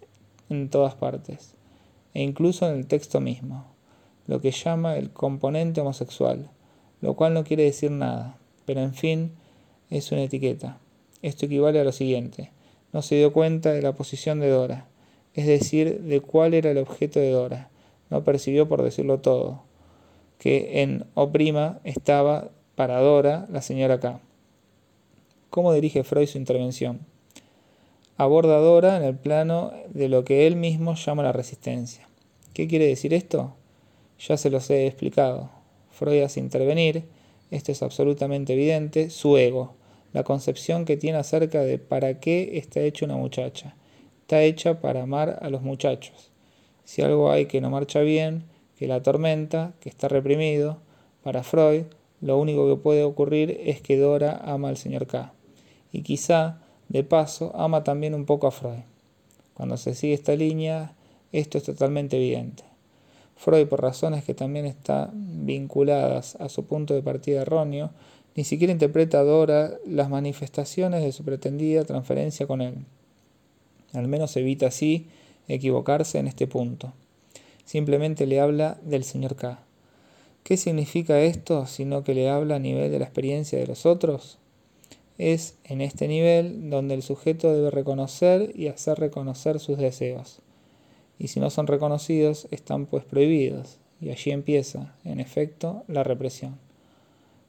en 0.49 0.69
todas 0.69 0.95
partes, 0.95 1.55
e 2.13 2.23
incluso 2.23 2.67
en 2.67 2.77
el 2.77 2.87
texto 2.87 3.19
mismo, 3.19 3.65
lo 4.27 4.41
que 4.41 4.51
llama 4.51 4.95
el 4.95 5.11
componente 5.11 5.81
homosexual, 5.81 6.49
lo 7.01 7.15
cual 7.15 7.33
no 7.33 7.43
quiere 7.43 7.63
decir 7.63 7.91
nada, 7.91 8.37
pero 8.65 8.81
en 8.81 8.93
fin 8.93 9.31
es 9.89 10.11
una 10.11 10.23
etiqueta. 10.23 10.79
Esto 11.21 11.45
equivale 11.45 11.79
a 11.79 11.83
lo 11.83 11.91
siguiente, 11.91 12.51
no 12.93 13.01
se 13.01 13.15
dio 13.15 13.33
cuenta 13.33 13.71
de 13.71 13.81
la 13.81 13.93
posición 13.93 14.39
de 14.39 14.49
Dora, 14.49 14.87
es 15.33 15.47
decir, 15.47 16.01
de 16.01 16.21
cuál 16.21 16.53
era 16.53 16.71
el 16.71 16.77
objeto 16.77 17.19
de 17.19 17.31
Dora, 17.31 17.69
no 18.09 18.23
percibió 18.23 18.67
por 18.67 18.83
decirlo 18.83 19.19
todo, 19.19 19.63
que 20.37 20.81
en 20.81 21.05
O' 21.13 21.31
estaba 21.83 22.49
paradora 22.75 23.47
la 23.51 23.61
señora 23.61 23.99
K. 23.99 24.19
¿Cómo 25.49 25.73
dirige 25.73 26.03
Freud 26.03 26.27
su 26.27 26.37
intervención? 26.37 26.99
aborda 28.19 28.57
Dora 28.57 28.97
en 28.97 29.03
el 29.03 29.15
plano 29.15 29.71
de 29.87 30.09
lo 30.09 30.25
que 30.25 30.45
él 30.45 30.57
mismo 30.57 30.95
llama 30.95 31.23
la 31.23 31.31
resistencia. 31.31 32.05
¿Qué 32.53 32.67
quiere 32.67 32.85
decir 32.85 33.13
esto? 33.13 33.55
Ya 34.19 34.35
se 34.35 34.49
los 34.49 34.69
he 34.69 34.87
explicado. 34.87 35.49
Freud 35.91 36.23
hace 36.23 36.41
intervenir, 36.41 37.05
esto 37.49 37.71
es 37.71 37.81
absolutamente 37.81 38.51
evidente, 38.51 39.09
su 39.09 39.37
ego, 39.37 39.73
la 40.11 40.23
concepción 40.23 40.83
que 40.83 40.97
tiene 40.97 41.17
acerca 41.17 41.61
de 41.61 41.77
para 41.77 42.19
qué 42.19 42.57
está 42.57 42.81
hecha 42.81 43.05
una 43.05 43.15
muchacha. 43.15 43.77
Está 44.29 44.43
hecha 44.43 44.79
para 44.79 45.01
amar 45.01 45.39
a 45.41 45.49
los 45.49 45.63
muchachos. 45.63 46.29
Si 46.83 47.01
algo 47.01 47.31
hay 47.31 47.47
que 47.47 47.61
no 47.61 47.71
marcha 47.71 48.01
bien, 48.01 48.43
que 48.77 48.87
la 48.87 49.01
tormenta, 49.01 49.73
que 49.79 49.89
está 49.89 50.07
reprimido, 50.07 50.77
para 51.23 51.41
Freud, 51.41 51.85
lo 52.21 52.37
único 52.37 52.69
que 52.69 52.79
puede 52.79 53.03
ocurrir 53.03 53.59
es 53.63 53.81
que 53.81 53.97
Dora 53.97 54.39
ama 54.45 54.69
al 54.69 54.77
señor 54.77 55.07
K. 55.07 55.33
Y 55.91 56.03
quizá, 56.03 56.61
de 56.89 57.03
paso, 57.03 57.51
ama 57.55 57.83
también 57.83 58.13
un 58.13 58.25
poco 58.25 58.45
a 58.45 58.51
Freud. 58.51 58.83
Cuando 59.55 59.77
se 59.77 59.95
sigue 59.95 60.13
esta 60.13 60.35
línea, 60.35 60.93
esto 61.31 61.57
es 61.57 61.63
totalmente 61.63 62.17
evidente. 62.17 62.61
Freud, 63.35 63.65
por 63.65 63.81
razones 63.81 64.23
que 64.23 64.35
también 64.35 64.67
están 64.67 65.09
vinculadas 65.43 66.35
a 66.35 66.49
su 66.49 66.65
punto 66.65 66.93
de 66.93 67.01
partida 67.01 67.41
erróneo, 67.41 67.89
ni 68.35 68.43
siquiera 68.43 68.71
interpreta 68.71 69.21
a 69.21 69.23
Dora 69.23 69.71
las 69.87 70.11
manifestaciones 70.11 71.01
de 71.01 71.13
su 71.13 71.23
pretendida 71.23 71.83
transferencia 71.83 72.45
con 72.45 72.61
él. 72.61 72.85
Al 73.93 74.07
menos 74.07 74.35
evita 74.37 74.67
así 74.67 75.07
equivocarse 75.47 76.19
en 76.19 76.27
este 76.27 76.47
punto. 76.47 76.93
Simplemente 77.65 78.25
le 78.25 78.39
habla 78.39 78.79
del 78.83 79.03
señor 79.03 79.35
K. 79.35 79.59
¿Qué 80.43 80.57
significa 80.57 81.21
esto 81.21 81.67
sino 81.67 82.03
que 82.03 82.13
le 82.13 82.29
habla 82.29 82.55
a 82.55 82.59
nivel 82.59 82.91
de 82.91 82.99
la 82.99 83.05
experiencia 83.05 83.59
de 83.59 83.67
los 83.67 83.85
otros? 83.85 84.37
Es 85.17 85.55
en 85.65 85.81
este 85.81 86.07
nivel 86.07 86.69
donde 86.69 86.95
el 86.95 87.03
sujeto 87.03 87.53
debe 87.53 87.71
reconocer 87.71 88.53
y 88.55 88.67
hacer 88.67 88.99
reconocer 88.99 89.59
sus 89.59 89.77
deseos. 89.77 90.39
Y 91.19 91.27
si 91.27 91.39
no 91.39 91.49
son 91.49 91.67
reconocidos, 91.67 92.47
están 92.51 92.85
pues 92.85 93.03
prohibidos. 93.03 93.77
Y 94.01 94.11
allí 94.11 94.31
empieza, 94.31 94.95
en 95.03 95.19
efecto, 95.19 95.83
la 95.87 96.03
represión. 96.03 96.57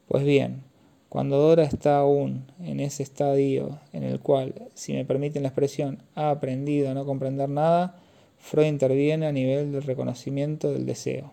Pues 0.09 0.25
bien, 0.25 0.65
cuando 1.11 1.37
Dora 1.37 1.65
está 1.65 1.99
aún 1.99 2.47
en 2.61 2.81
ese 2.81 3.03
estadio 3.03 3.79
en 3.93 4.05
el 4.05 4.21
cual, 4.21 4.55
si 4.75 4.95
me 4.95 5.05
permiten 5.05 5.43
la 5.43 5.49
expresión, 5.49 5.99
ha 6.15 6.31
aprendido 6.31 6.91
a 6.91 6.95
no 6.95 7.05
comprender 7.05 7.51
nada, 7.51 8.01
Freud 8.39 8.69
interviene 8.69 9.27
a 9.27 9.33
nivel 9.33 9.73
del 9.73 9.83
reconocimiento 9.83 10.73
del 10.73 10.87
deseo 10.87 11.33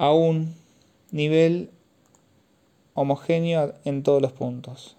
a 0.00 0.14
un 0.14 0.54
nivel 1.10 1.68
homogéneo 2.94 3.74
en 3.84 4.02
todos 4.02 4.22
los 4.22 4.32
puntos, 4.32 4.96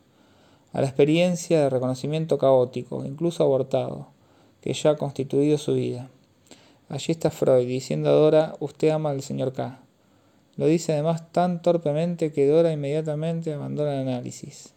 a 0.73 0.81
la 0.81 0.85
experiencia 0.85 1.59
de 1.59 1.71
reconocimiento 1.71 2.37
caótico, 2.37 3.03
incluso 3.03 3.43
abortado, 3.43 4.09
que 4.61 4.73
ya 4.73 4.91
ha 4.91 4.97
constituido 4.97 5.57
su 5.57 5.73
vida. 5.73 6.07
Allí 6.87 7.11
está 7.13 7.31
Freud 7.31 7.65
diciendo 7.65 8.11
a 8.11 8.13
Dora, 8.13 8.55
usted 8.59 8.89
ama 8.89 9.09
al 9.09 9.23
señor 9.23 9.53
K. 9.53 9.79
Lo 10.57 10.65
dice 10.67 10.93
además 10.93 11.31
tan 11.31 11.61
torpemente 11.61 12.31
que 12.31 12.47
Dora 12.47 12.71
inmediatamente 12.71 13.53
abandona 13.53 13.93
el 13.93 14.07
análisis. 14.07 14.73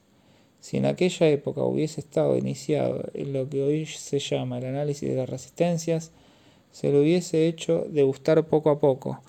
Si 0.60 0.78
en 0.78 0.86
aquella 0.86 1.28
época 1.28 1.62
hubiese 1.62 2.00
estado 2.00 2.38
iniciado 2.38 3.04
en 3.12 3.32
lo 3.32 3.48
que 3.48 3.62
hoy 3.62 3.86
se 3.86 4.18
llama 4.18 4.58
el 4.58 4.66
análisis 4.66 5.08
de 5.08 5.16
las 5.16 5.28
resistencias, 5.28 6.12
se 6.72 6.90
lo 6.90 7.00
hubiese 7.00 7.46
hecho 7.46 7.86
degustar 7.90 8.46
poco 8.46 8.70
a 8.70 8.80
poco, 8.80 9.22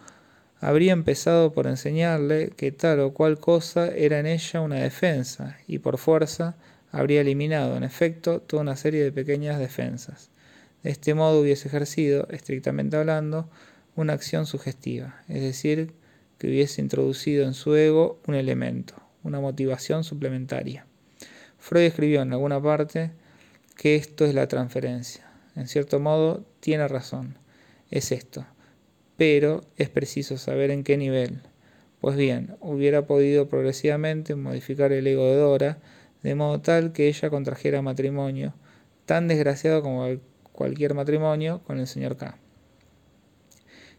habría 0.61 0.93
empezado 0.93 1.51
por 1.51 1.67
enseñarle 1.67 2.49
que 2.55 2.71
tal 2.71 2.99
o 3.01 3.13
cual 3.13 3.39
cosa 3.39 3.87
era 3.89 4.19
en 4.19 4.25
ella 4.25 4.61
una 4.61 4.77
defensa, 4.77 5.57
y 5.67 5.79
por 5.79 5.97
fuerza 5.97 6.55
habría 6.91 7.21
eliminado, 7.21 7.75
en 7.75 7.83
efecto, 7.83 8.39
toda 8.39 8.61
una 8.61 8.77
serie 8.77 9.03
de 9.03 9.11
pequeñas 9.11 9.59
defensas. 9.59 10.29
De 10.81 10.91
este 10.91 11.13
modo 11.13 11.41
hubiese 11.41 11.67
ejercido, 11.67 12.27
estrictamente 12.29 12.95
hablando, 12.95 13.49
una 13.95 14.13
acción 14.13 14.45
sugestiva, 14.45 15.21
es 15.27 15.41
decir, 15.41 15.93
que 16.45 16.51
hubiese 16.51 16.81
introducido 16.81 17.45
en 17.45 17.53
su 17.53 17.75
ego 17.75 18.19
un 18.27 18.35
elemento, 18.35 18.95
una 19.23 19.39
motivación 19.39 20.03
suplementaria. 20.03 20.85
Freud 21.57 21.85
escribió 21.85 22.21
en 22.21 22.33
alguna 22.33 22.61
parte 22.61 23.11
que 23.75 23.95
esto 23.95 24.25
es 24.25 24.35
la 24.35 24.47
transferencia. 24.47 25.29
En 25.55 25.67
cierto 25.67 25.99
modo, 25.99 26.45
tiene 26.59 26.87
razón. 26.87 27.37
Es 27.89 28.11
esto 28.11 28.45
pero 29.17 29.61
es 29.77 29.89
preciso 29.89 30.37
saber 30.37 30.71
en 30.71 30.83
qué 30.83 30.97
nivel. 30.97 31.41
Pues 32.01 32.17
bien, 32.17 32.57
hubiera 32.59 33.07
podido 33.07 33.47
progresivamente 33.47 34.35
modificar 34.35 34.91
el 34.91 35.07
ego 35.07 35.25
de 35.25 35.35
Dora, 35.37 35.77
de 36.21 36.35
modo 36.35 36.61
tal 36.61 36.91
que 36.91 37.07
ella 37.07 37.29
contrajera 37.29 37.81
matrimonio, 37.81 38.53
tan 39.05 39.27
desgraciado 39.27 39.81
como 39.81 40.07
cualquier 40.51 40.93
matrimonio, 40.93 41.61
con 41.65 41.79
el 41.79 41.87
señor 41.87 42.17
K. 42.17 42.37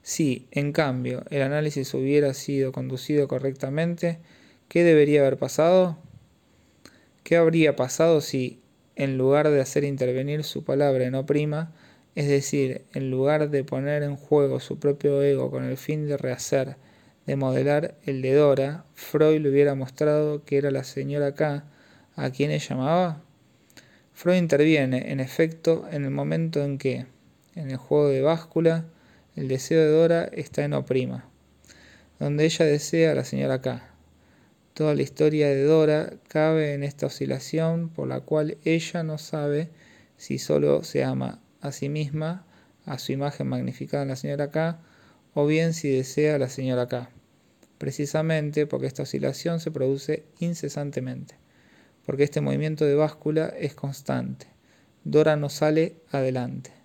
Si, 0.07 0.47
en 0.53 0.71
cambio, 0.71 1.25
el 1.31 1.42
análisis 1.42 1.92
hubiera 1.92 2.33
sido 2.33 2.71
conducido 2.71 3.27
correctamente, 3.27 4.21
¿qué 4.69 4.85
debería 4.85 5.23
haber 5.23 5.37
pasado? 5.37 5.99
¿Qué 7.25 7.37
habría 7.37 7.75
pasado 7.75 8.21
si, 8.21 8.61
en 8.95 9.19
lugar 9.19 9.51
de 9.51 9.61
hacer 9.61 9.83
intervenir 9.83 10.45
su 10.45 10.62
palabra 10.62 11.07
en 11.07 11.16
oprima, 11.16 11.73
es 12.14 12.29
decir, 12.29 12.85
en 12.95 13.11
lugar 13.11 13.51
de 13.51 13.64
poner 13.64 14.05
en 14.05 14.14
juego 14.14 14.61
su 14.61 14.79
propio 14.79 15.21
ego 15.25 15.51
con 15.51 15.64
el 15.64 15.77
fin 15.77 16.07
de 16.07 16.16
rehacer, 16.16 16.77
de 17.27 17.35
modelar 17.35 17.97
el 18.07 18.23
de 18.23 18.33
Dora, 18.33 18.85
Freud 18.95 19.40
le 19.40 19.51
hubiera 19.51 19.75
mostrado 19.75 20.45
que 20.45 20.59
era 20.59 20.71
la 20.71 20.85
señora 20.85 21.35
K 21.35 21.64
a 22.14 22.31
quien 22.31 22.53
ella 22.53 22.69
llamaba? 22.69 23.23
Freud 24.14 24.37
interviene, 24.37 25.11
en 25.11 25.19
efecto, 25.19 25.85
en 25.90 26.05
el 26.05 26.12
momento 26.12 26.62
en 26.62 26.79
que, 26.79 27.07
en 27.57 27.73
el 27.73 27.77
juego 27.77 28.07
de 28.07 28.23
báscula, 28.23 28.85
el 29.37 29.49
deseo 29.49 29.81
de 29.81 29.90
Dora 29.90 30.25
está 30.33 30.64
en 30.64 30.72
oprima, 30.72 31.29
donde 32.18 32.46
ella 32.46 32.64
desea 32.64 33.12
a 33.12 33.14
la 33.14 33.25
señora 33.25 33.61
K. 33.61 33.87
Toda 34.72 34.94
la 34.94 35.03
historia 35.03 35.49
de 35.49 35.62
Dora 35.62 36.14
cabe 36.29 36.72
en 36.72 36.83
esta 36.83 37.07
oscilación 37.07 37.90
por 37.90 38.09
la 38.09 38.20
cual 38.20 38.57
ella 38.64 39.03
no 39.03 39.18
sabe 39.18 39.68
si 40.16 40.38
solo 40.38 40.83
se 40.85 41.05
ama 41.05 41.40
a 41.61 41.70
sí 41.70 41.90
misma, 41.90 42.46
a 42.87 42.99
su 42.99 43.12
imagen 43.12 43.49
magnificada 43.49 44.05
en 44.05 44.09
la 44.09 44.16
señora 44.16 44.51
K, 44.51 44.81
o 45.35 45.46
bien 45.46 45.75
si 45.75 45.90
desea 45.90 46.37
a 46.37 46.38
la 46.38 46.49
señora 46.49 46.88
K, 46.88 47.11
precisamente 47.77 48.66
porque 48.66 48.87
esta 48.87 49.03
oscilación 49.03 49.61
se 49.61 49.70
produce 49.70 50.25
incesantemente, 50.38 51.35
porque 52.07 52.25
este 52.25 52.40
movimiento 52.40 52.87
de 52.87 52.94
báscula 52.94 53.49
es 53.49 53.75
constante. 53.75 54.46
Dora 55.05 55.37
no 55.37 55.51
sale 55.51 55.96
adelante. 56.11 56.76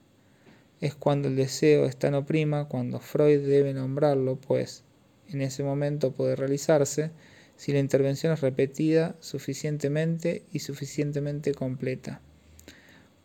Es 0.82 0.96
cuando 0.96 1.30
el 1.30 1.36
deseo 1.36 1.86
está 1.86 2.08
en 2.10 2.15
oprima, 2.15 2.67
cuando 2.67 3.00
Freud 3.00 3.48
debe 3.48 3.74
nombrarlo, 3.74 4.36
pues 4.36 4.84
en 5.30 5.41
ese 5.41 5.63
momento 5.63 6.12
puede 6.12 6.36
realizarse 6.36 7.12
si 7.56 7.72
la 7.72 7.80
intervención 7.80 8.34
es 8.34 8.41
repetida 8.41 9.15
suficientemente 9.22 10.44
y 10.52 10.60
suficientemente 10.60 11.54
completa 11.54 12.20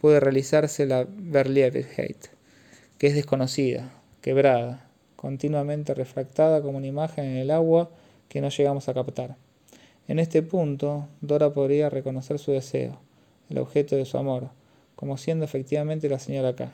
puede 0.00 0.20
realizarse 0.20 0.86
la 0.86 1.06
Berliet, 1.08 2.30
que 2.98 3.06
es 3.06 3.14
desconocida, 3.14 3.92
quebrada, 4.20 4.88
continuamente 5.16 5.94
refractada 5.94 6.62
como 6.62 6.78
una 6.78 6.86
imagen 6.86 7.24
en 7.24 7.36
el 7.38 7.50
agua 7.50 7.90
que 8.28 8.40
no 8.40 8.48
llegamos 8.48 8.88
a 8.88 8.94
captar. 8.94 9.36
En 10.08 10.18
este 10.18 10.42
punto, 10.42 11.08
Dora 11.20 11.52
podría 11.52 11.90
reconocer 11.90 12.38
su 12.38 12.52
deseo, 12.52 13.00
el 13.50 13.58
objeto 13.58 13.96
de 13.96 14.04
su 14.04 14.18
amor, 14.18 14.50
como 14.94 15.16
siendo 15.16 15.44
efectivamente 15.44 16.08
la 16.08 16.18
señora 16.18 16.54
K. 16.54 16.72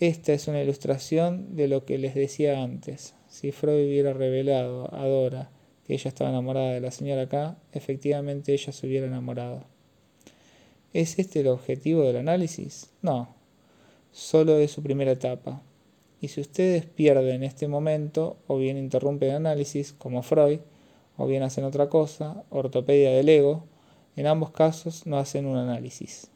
Esta 0.00 0.32
es 0.32 0.48
una 0.48 0.60
ilustración 0.60 1.54
de 1.54 1.68
lo 1.68 1.84
que 1.84 1.98
les 1.98 2.16
decía 2.16 2.62
antes. 2.62 3.14
Si 3.28 3.52
Freud 3.52 3.86
hubiera 3.86 4.12
revelado 4.12 4.92
a 4.92 5.06
Dora 5.06 5.50
que 5.86 5.94
ella 5.94 6.08
estaba 6.08 6.30
enamorada 6.30 6.72
de 6.72 6.80
la 6.80 6.90
señora 6.90 7.28
K, 7.28 7.56
efectivamente 7.72 8.52
ella 8.52 8.72
se 8.72 8.86
hubiera 8.86 9.06
enamorado. 9.06 9.64
¿Es 10.92 11.18
este 11.18 11.40
el 11.40 11.48
objetivo 11.48 12.02
del 12.02 12.16
análisis? 12.16 12.90
No, 13.02 13.34
solo 14.10 14.58
es 14.58 14.72
su 14.72 14.82
primera 14.82 15.12
etapa. 15.12 15.62
Y 16.20 16.28
si 16.28 16.40
ustedes 16.40 16.86
pierden 16.86 17.44
este 17.44 17.68
momento, 17.68 18.38
o 18.48 18.58
bien 18.58 18.78
interrumpen 18.78 19.30
el 19.30 19.36
análisis, 19.36 19.92
como 19.92 20.22
Freud, 20.22 20.60
o 21.16 21.26
bien 21.26 21.42
hacen 21.44 21.64
otra 21.64 21.88
cosa, 21.88 22.44
ortopedia 22.50 23.10
del 23.10 23.28
ego, 23.28 23.64
en 24.16 24.26
ambos 24.26 24.50
casos 24.50 25.06
no 25.06 25.18
hacen 25.18 25.46
un 25.46 25.56
análisis. 25.56 26.30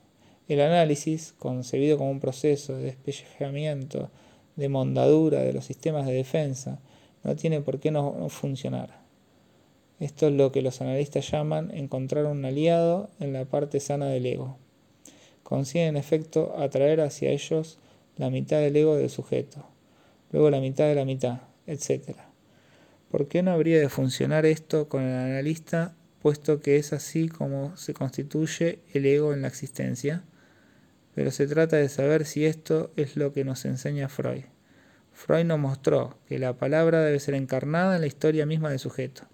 El 0.49 0.63
análisis, 0.63 1.35
concebido 1.39 1.99
como 1.99 2.11
un 2.11 2.21
proceso 2.21 2.75
de 2.75 2.85
despellejamiento, 2.85 4.11
de 4.57 4.71
mondadura 4.71 5.43
de 5.43 5.53
los 5.53 5.67
sistemas 5.67 6.07
de 6.07 6.15
defensa, 6.15 6.81
no 7.23 7.37
tiene 7.37 7.61
por 7.61 7.79
qué 7.81 7.91
no 7.91 8.29
funcionar. 8.31 8.99
Esto 10.01 10.29
es 10.29 10.35
lo 10.35 10.51
que 10.51 10.63
los 10.63 10.81
analistas 10.81 11.31
llaman 11.31 11.71
encontrar 11.73 12.25
un 12.25 12.45
aliado 12.45 13.11
en 13.21 13.33
la 13.33 13.45
parte 13.45 13.79
sana 13.79 14.07
del 14.07 14.25
ego. 14.27 14.57
Consiguen 15.43 15.89
en 15.89 15.97
efecto 15.97 16.55
atraer 16.57 17.01
hacia 17.01 17.31
ellos 17.31 17.79
la 18.17 18.31
mitad 18.31 18.59
del 18.61 18.77
ego 18.77 18.97
del 18.97 19.11
sujeto, 19.11 19.67
luego 20.31 20.51
la 20.51 20.61
mitad 20.61 20.85
de 20.85 20.95
la 20.95 21.05
mitad, 21.05 21.41
etc. 21.67 22.17
¿Por 23.11 23.29
qué 23.29 23.43
no 23.43 23.51
habría 23.51 23.81
de 23.81 23.89
funcionar 23.89 24.47
esto 24.47 24.89
con 24.89 25.03
el 25.03 25.15
analista, 25.15 25.95
puesto 26.23 26.61
que 26.61 26.77
es 26.77 26.93
así 26.93 27.29
como 27.29 27.77
se 27.77 27.93
constituye 27.93 28.79
el 28.95 29.05
ego 29.05 29.35
en 29.35 29.43
la 29.43 29.49
existencia? 29.49 30.25
Pero 31.19 31.33
se 31.33 31.49
trata 31.49 31.75
de 31.75 31.89
saber 31.89 32.25
si 32.25 32.47
esto 32.47 32.93
es 32.95 33.17
lo 33.17 33.33
que 33.33 33.43
nos 33.43 33.65
enseña 33.65 34.09
Freud. 34.09 34.45
Freud 35.13 35.47
nos 35.47 35.59
mostró 35.59 36.17
que 36.29 36.39
la 36.39 36.57
palabra 36.57 37.03
debe 37.03 37.19
ser 37.19 37.35
encarnada 37.35 37.97
en 37.97 38.03
la 38.03 38.07
historia 38.07 38.47
misma 38.47 38.71
del 38.71 38.79
sujeto. 38.79 39.25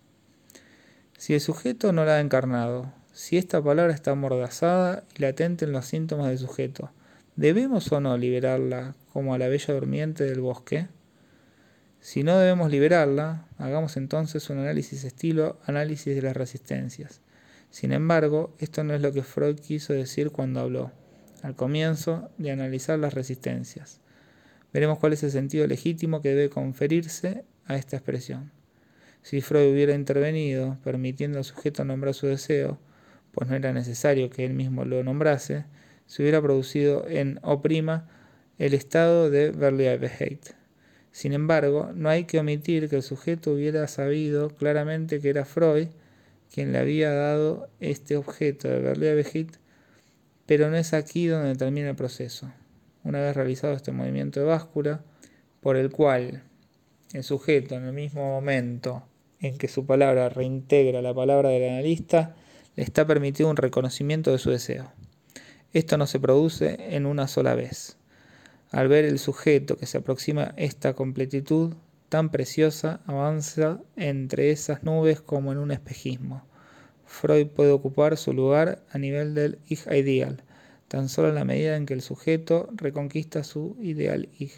Si 1.18 1.35
el 1.35 1.42
sujeto 1.42 1.92
no 1.92 2.07
la 2.07 2.16
ha 2.16 2.20
encarnado, 2.20 2.90
si 3.12 3.37
esta 3.37 3.62
palabra 3.62 3.92
está 3.92 4.12
amordazada 4.12 5.05
y 5.14 5.20
latente 5.20 5.66
en 5.66 5.73
los 5.73 5.85
síntomas 5.85 6.29
del 6.29 6.38
sujeto, 6.38 6.90
¿debemos 7.37 7.92
o 7.92 8.01
no 8.01 8.16
liberarla 8.16 8.94
como 9.12 9.35
a 9.35 9.38
la 9.38 9.49
bella 9.49 9.75
durmiente 9.75 10.25
del 10.25 10.40
bosque? 10.40 10.88
Si 12.01 12.23
no 12.23 12.38
debemos 12.38 12.70
liberarla, 12.70 13.47
hagamos 13.59 13.99
entonces 13.99 14.49
un 14.49 14.57
análisis 14.57 15.05
estilo 15.05 15.59
análisis 15.66 16.16
de 16.16 16.23
las 16.23 16.35
resistencias. 16.35 17.20
Sin 17.68 17.92
embargo, 17.92 18.55
esto 18.59 18.85
no 18.85 18.94
es 18.94 19.03
lo 19.03 19.12
que 19.12 19.23
Freud 19.23 19.61
quiso 19.61 19.92
decir 19.92 20.31
cuando 20.31 20.61
habló, 20.61 20.90
al 21.45 21.55
comienzo, 21.57 22.31
de 22.39 22.51
analizar 22.53 22.99
las 22.99 23.13
resistencias. 23.13 24.01
Veremos 24.73 24.99
cuál 24.99 25.13
es 25.13 25.23
el 25.25 25.31
sentido 25.31 25.67
legítimo 25.67 26.23
que 26.23 26.31
debe 26.31 26.49
conferirse 26.49 27.45
a 27.67 27.77
esta 27.77 27.97
expresión. 27.97 28.51
Si 29.21 29.43
Freud 29.43 29.71
hubiera 29.71 29.95
intervenido, 29.95 30.79
permitiendo 30.83 31.37
al 31.37 31.45
sujeto 31.45 31.85
nombrar 31.85 32.15
su 32.15 32.29
deseo, 32.29 32.79
pues 33.31 33.47
no 33.47 33.57
era 33.57 33.75
necesario 33.75 34.31
que 34.31 34.47
él 34.47 34.55
mismo 34.55 34.87
lo 34.87 35.05
nombrase, 35.05 35.67
se 36.07 36.23
hubiera 36.23 36.41
producido 36.41 37.07
en 37.09 37.39
O' 37.43 37.61
el 38.59 38.73
estado 38.73 39.29
de 39.29 39.51
Verliebigkeit. 39.51 40.47
Sin 41.13 41.35
embargo, 41.35 41.91
no 41.95 42.09
hay 42.09 42.25
que 42.25 42.39
omitir 42.39 42.89
que 42.89 42.97
el 42.97 43.03
sujeto 43.03 43.53
hubiera 43.53 43.87
sabido 43.87 44.49
claramente 44.49 45.21
que 45.21 45.29
era 45.29 45.45
Freud 45.45 45.89
quien 46.51 46.73
le 46.73 46.79
había 46.79 47.13
dado 47.13 47.69
este 47.81 48.17
objeto 48.17 48.67
de 48.69 48.79
Verliebigkeit, 48.79 49.59
pero 50.47 50.71
no 50.71 50.77
es 50.77 50.93
aquí 50.93 51.27
donde 51.27 51.55
termina 51.55 51.91
el 51.91 51.97
proceso 51.97 52.51
una 53.05 53.21
vez 53.21 53.37
realizado 53.37 53.75
este 53.75 53.93
movimiento 53.93 54.41
de 54.41 54.47
báscula, 54.47 55.03
por 55.61 55.77
el 55.77 55.91
cual 55.91 56.43
el 57.13 57.23
sujeto 57.23 57.77
en 57.77 57.85
el 57.85 57.93
mismo 57.93 58.25
momento 58.25 59.05
en 59.41 59.59
que 59.59 59.69
su 59.69 59.87
palabra 59.87 60.31
reintegra 60.31 61.03
la 61.03 61.15
palabra 61.15 61.51
del 61.51 61.69
analista, 61.69 62.35
le 62.77 62.83
está 62.83 63.07
permitido 63.07 63.51
un 63.51 63.57
reconocimiento 63.57 64.33
de 64.33 64.39
su 64.39 64.51
deseo. 64.51 64.91
Esto 65.73 65.99
no 65.99 66.07
se 66.07 66.19
produce 66.19 66.97
en 66.97 67.05
una 67.05 67.29
sola 67.29 67.55
vez. 67.55 67.99
Al 68.71 68.89
ver 68.89 69.05
el 69.05 69.19
sujeto 69.19 69.77
que 69.77 69.87
se 69.87 69.99
aproxima 69.99 70.55
esta 70.57 70.95
completitud 70.95 71.75
tan 72.09 72.31
preciosa, 72.31 73.01
avanza 73.07 73.81
entre 73.97 74.51
esas 74.51 74.83
nubes 74.83 75.21
como 75.21 75.53
en 75.53 75.59
un 75.59 75.73
espejismo. 75.73 76.47
Freud 77.14 77.46
puede 77.46 77.70
ocupar 77.70 78.16
su 78.16 78.33
lugar 78.33 78.83
a 78.90 78.98
nivel 78.98 79.35
del 79.35 79.59
Ich 79.68 79.87
Ideal, 79.87 80.42
tan 80.88 81.09
solo 81.09 81.29
en 81.29 81.37
la 81.37 81.44
medida 81.44 81.77
en 81.77 81.87
que 81.87 81.94
el 81.94 82.03
sujeto 82.03 82.68
reconquista 82.72 83.44
su 83.44 83.77
ideal 83.81 84.29
ich. 84.37 84.57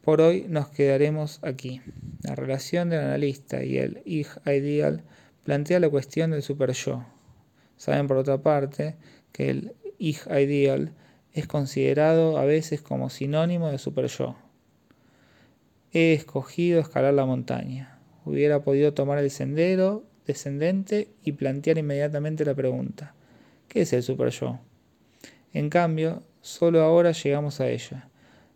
Por 0.00 0.22
hoy 0.22 0.46
nos 0.48 0.70
quedaremos 0.70 1.38
aquí. 1.42 1.82
La 2.22 2.34
relación 2.34 2.88
del 2.88 3.00
analista 3.00 3.62
y 3.62 3.76
el 3.76 4.00
ich 4.06 4.30
ideal 4.46 5.04
plantea 5.44 5.78
la 5.78 5.90
cuestión 5.90 6.30
del 6.30 6.42
super-yo. 6.42 7.04
Saben 7.76 8.06
por 8.06 8.16
otra 8.16 8.38
parte 8.42 8.96
que 9.32 9.50
el 9.50 9.74
ich 9.98 10.26
ideal 10.26 10.94
es 11.34 11.46
considerado 11.46 12.38
a 12.38 12.46
veces 12.46 12.80
como 12.80 13.10
sinónimo 13.10 13.70
de 13.70 13.76
super-yo. 13.76 14.36
He 15.92 16.14
escogido 16.14 16.80
escalar 16.80 17.12
la 17.12 17.26
montaña. 17.26 17.98
Hubiera 18.24 18.62
podido 18.62 18.94
tomar 18.94 19.18
el 19.18 19.30
sendero 19.30 20.09
descendente 20.26 21.08
y 21.22 21.32
plantear 21.32 21.78
inmediatamente 21.78 22.44
la 22.44 22.54
pregunta, 22.54 23.14
¿qué 23.68 23.82
es 23.82 23.92
el 23.92 24.02
super-yo? 24.02 24.58
En 25.52 25.70
cambio, 25.70 26.22
solo 26.40 26.82
ahora 26.82 27.12
llegamos 27.12 27.60
a 27.60 27.68
ella. 27.68 28.08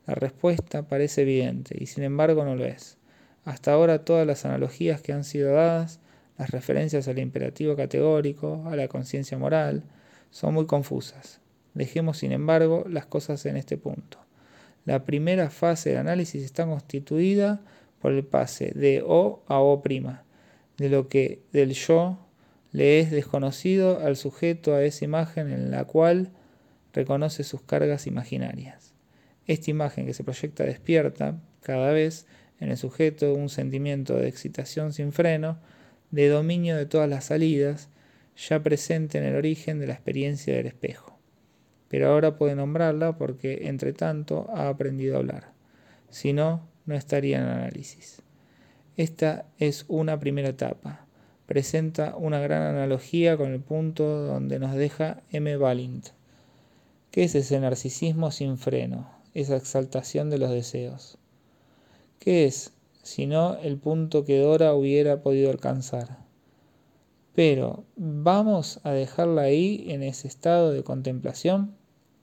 La 0.06 0.14
respuesta 0.14 0.82
parece 0.82 1.22
evidente 1.22 1.76
y 1.78 1.86
sin 1.86 2.04
embargo 2.04 2.44
no 2.44 2.54
lo 2.54 2.64
es. 2.64 2.98
Hasta 3.44 3.72
ahora 3.72 4.04
todas 4.04 4.26
las 4.26 4.44
analogías 4.44 5.02
que 5.02 5.12
han 5.12 5.24
sido 5.24 5.52
dadas, 5.52 6.00
las 6.38 6.50
referencias 6.50 7.08
al 7.08 7.18
imperativo 7.18 7.76
categórico, 7.76 8.64
a 8.66 8.76
la 8.76 8.88
conciencia 8.88 9.38
moral, 9.38 9.84
son 10.30 10.54
muy 10.54 10.66
confusas. 10.66 11.40
Dejemos 11.74 12.18
sin 12.18 12.32
embargo 12.32 12.84
las 12.88 13.06
cosas 13.06 13.44
en 13.46 13.56
este 13.56 13.76
punto. 13.76 14.18
La 14.84 15.04
primera 15.04 15.50
fase 15.50 15.90
del 15.90 15.98
análisis 15.98 16.44
está 16.44 16.66
constituida 16.66 17.60
por 18.00 18.12
el 18.12 18.24
pase 18.24 18.72
de 18.74 19.02
O 19.06 19.42
a 19.48 19.60
O', 19.60 19.82
de 20.76 20.88
lo 20.88 21.08
que 21.08 21.42
del 21.52 21.72
yo 21.72 22.18
le 22.72 23.00
es 23.00 23.10
desconocido 23.10 24.00
al 24.00 24.16
sujeto 24.16 24.74
a 24.74 24.82
esa 24.82 25.04
imagen 25.04 25.50
en 25.50 25.70
la 25.70 25.84
cual 25.84 26.30
reconoce 26.92 27.44
sus 27.44 27.62
cargas 27.62 28.06
imaginarias. 28.06 28.94
Esta 29.46 29.70
imagen 29.70 30.06
que 30.06 30.14
se 30.14 30.24
proyecta 30.24 30.64
despierta 30.64 31.38
cada 31.62 31.92
vez 31.92 32.26
en 32.60 32.70
el 32.70 32.76
sujeto 32.76 33.34
un 33.34 33.48
sentimiento 33.48 34.16
de 34.16 34.28
excitación 34.28 34.92
sin 34.92 35.12
freno, 35.12 35.58
de 36.10 36.28
dominio 36.28 36.76
de 36.76 36.86
todas 36.86 37.08
las 37.08 37.26
salidas, 37.26 37.90
ya 38.36 38.62
presente 38.62 39.18
en 39.18 39.24
el 39.24 39.36
origen 39.36 39.78
de 39.78 39.86
la 39.86 39.94
experiencia 39.94 40.54
del 40.54 40.66
espejo. 40.66 41.18
Pero 41.88 42.08
ahora 42.10 42.36
puede 42.36 42.56
nombrarla 42.56 43.16
porque, 43.16 43.68
entre 43.68 43.92
tanto, 43.92 44.50
ha 44.52 44.68
aprendido 44.68 45.14
a 45.14 45.18
hablar. 45.18 45.52
Si 46.10 46.32
no, 46.32 46.68
no 46.86 46.94
estaría 46.94 47.38
en 47.38 47.44
análisis. 47.44 48.23
Esta 48.96 49.46
es 49.58 49.86
una 49.88 50.20
primera 50.20 50.50
etapa. 50.50 51.04
Presenta 51.46 52.14
una 52.16 52.38
gran 52.38 52.62
analogía 52.62 53.36
con 53.36 53.50
el 53.50 53.60
punto 53.60 54.04
donde 54.04 54.60
nos 54.60 54.76
deja 54.76 55.20
M. 55.32 55.56
Balint. 55.56 56.10
¿Qué 57.10 57.24
es 57.24 57.34
ese 57.34 57.58
narcisismo 57.58 58.30
sin 58.30 58.56
freno, 58.56 59.10
esa 59.34 59.56
exaltación 59.56 60.30
de 60.30 60.38
los 60.38 60.50
deseos? 60.50 61.18
¿Qué 62.20 62.44
es, 62.44 62.72
sino 63.02 63.56
el 63.56 63.78
punto 63.78 64.24
que 64.24 64.38
Dora 64.38 64.74
hubiera 64.74 65.22
podido 65.22 65.50
alcanzar? 65.50 66.18
Pero, 67.34 67.82
¿vamos 67.96 68.78
a 68.84 68.92
dejarla 68.92 69.42
ahí 69.42 69.86
en 69.88 70.04
ese 70.04 70.28
estado 70.28 70.70
de 70.70 70.84
contemplación? 70.84 71.74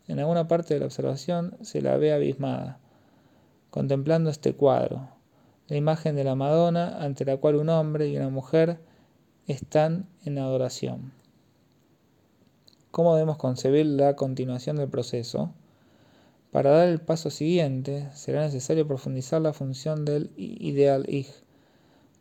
En 0.08 0.20
alguna 0.20 0.48
parte 0.48 0.74
de 0.74 0.80
la 0.80 0.86
observación 0.86 1.58
se 1.62 1.82
la 1.82 1.98
ve 1.98 2.14
abismada, 2.14 2.80
contemplando 3.72 4.30
este 4.30 4.54
cuadro, 4.54 5.10
la 5.72 5.78
imagen 5.78 6.18
de 6.18 6.26
la 6.26 6.36
Madonna 6.36 6.98
ante 7.02 7.24
la 7.24 7.38
cual 7.38 7.56
un 7.56 7.70
hombre 7.70 8.10
y 8.10 8.18
una 8.18 8.28
mujer 8.28 8.80
están 9.48 10.06
en 10.26 10.38
adoración. 10.38 11.14
¿Cómo 12.92 13.16
debemos 13.16 13.38
concebir 13.38 13.86
la 13.86 14.18
continuación 14.18 14.76
del 14.76 14.90
proceso? 14.90 15.54
Para 16.52 16.72
dar 16.72 16.90
el 16.90 17.00
paso 17.00 17.30
siguiente, 17.30 18.10
será 18.14 18.42
necesario 18.42 18.86
profundizar 18.86 19.42
la 19.42 19.54
función 19.54 20.04
del 20.04 20.32
ideal 20.36 21.06
ich, 21.08 21.32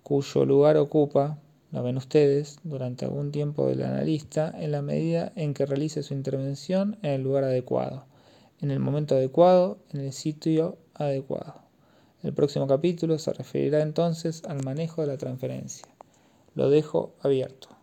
cuyo 0.05 0.45
lugar 0.45 0.77
ocupa, 0.77 1.41
lo 1.73 1.83
ven 1.83 1.97
ustedes, 1.97 2.61
durante 2.63 3.05
algún 3.05 3.33
tiempo 3.33 3.67
del 3.67 3.83
analista 3.83 4.55
en 4.57 4.71
la 4.71 4.81
medida 4.81 5.33
en 5.35 5.55
que 5.55 5.67
realice 5.67 6.05
su 6.05 6.15
intervención 6.15 6.99
en 7.03 7.11
el 7.15 7.23
lugar 7.23 7.43
adecuado, 7.43 8.05
en 8.61 8.71
el 8.71 8.79
momento 8.79 9.17
adecuado, 9.17 9.79
en 9.93 10.03
el 10.03 10.13
sitio 10.13 10.79
adecuado. 10.95 11.60
El 12.23 12.35
próximo 12.35 12.67
capítulo 12.67 13.19
se 13.19 13.33
referirá 13.33 13.81
entonces 13.81 14.43
al 14.47 14.63
manejo 14.63 15.01
de 15.01 15.07
la 15.07 15.17
transferencia. 15.17 15.87
Lo 16.55 16.69
dejo 16.69 17.15
abierto. 17.23 17.80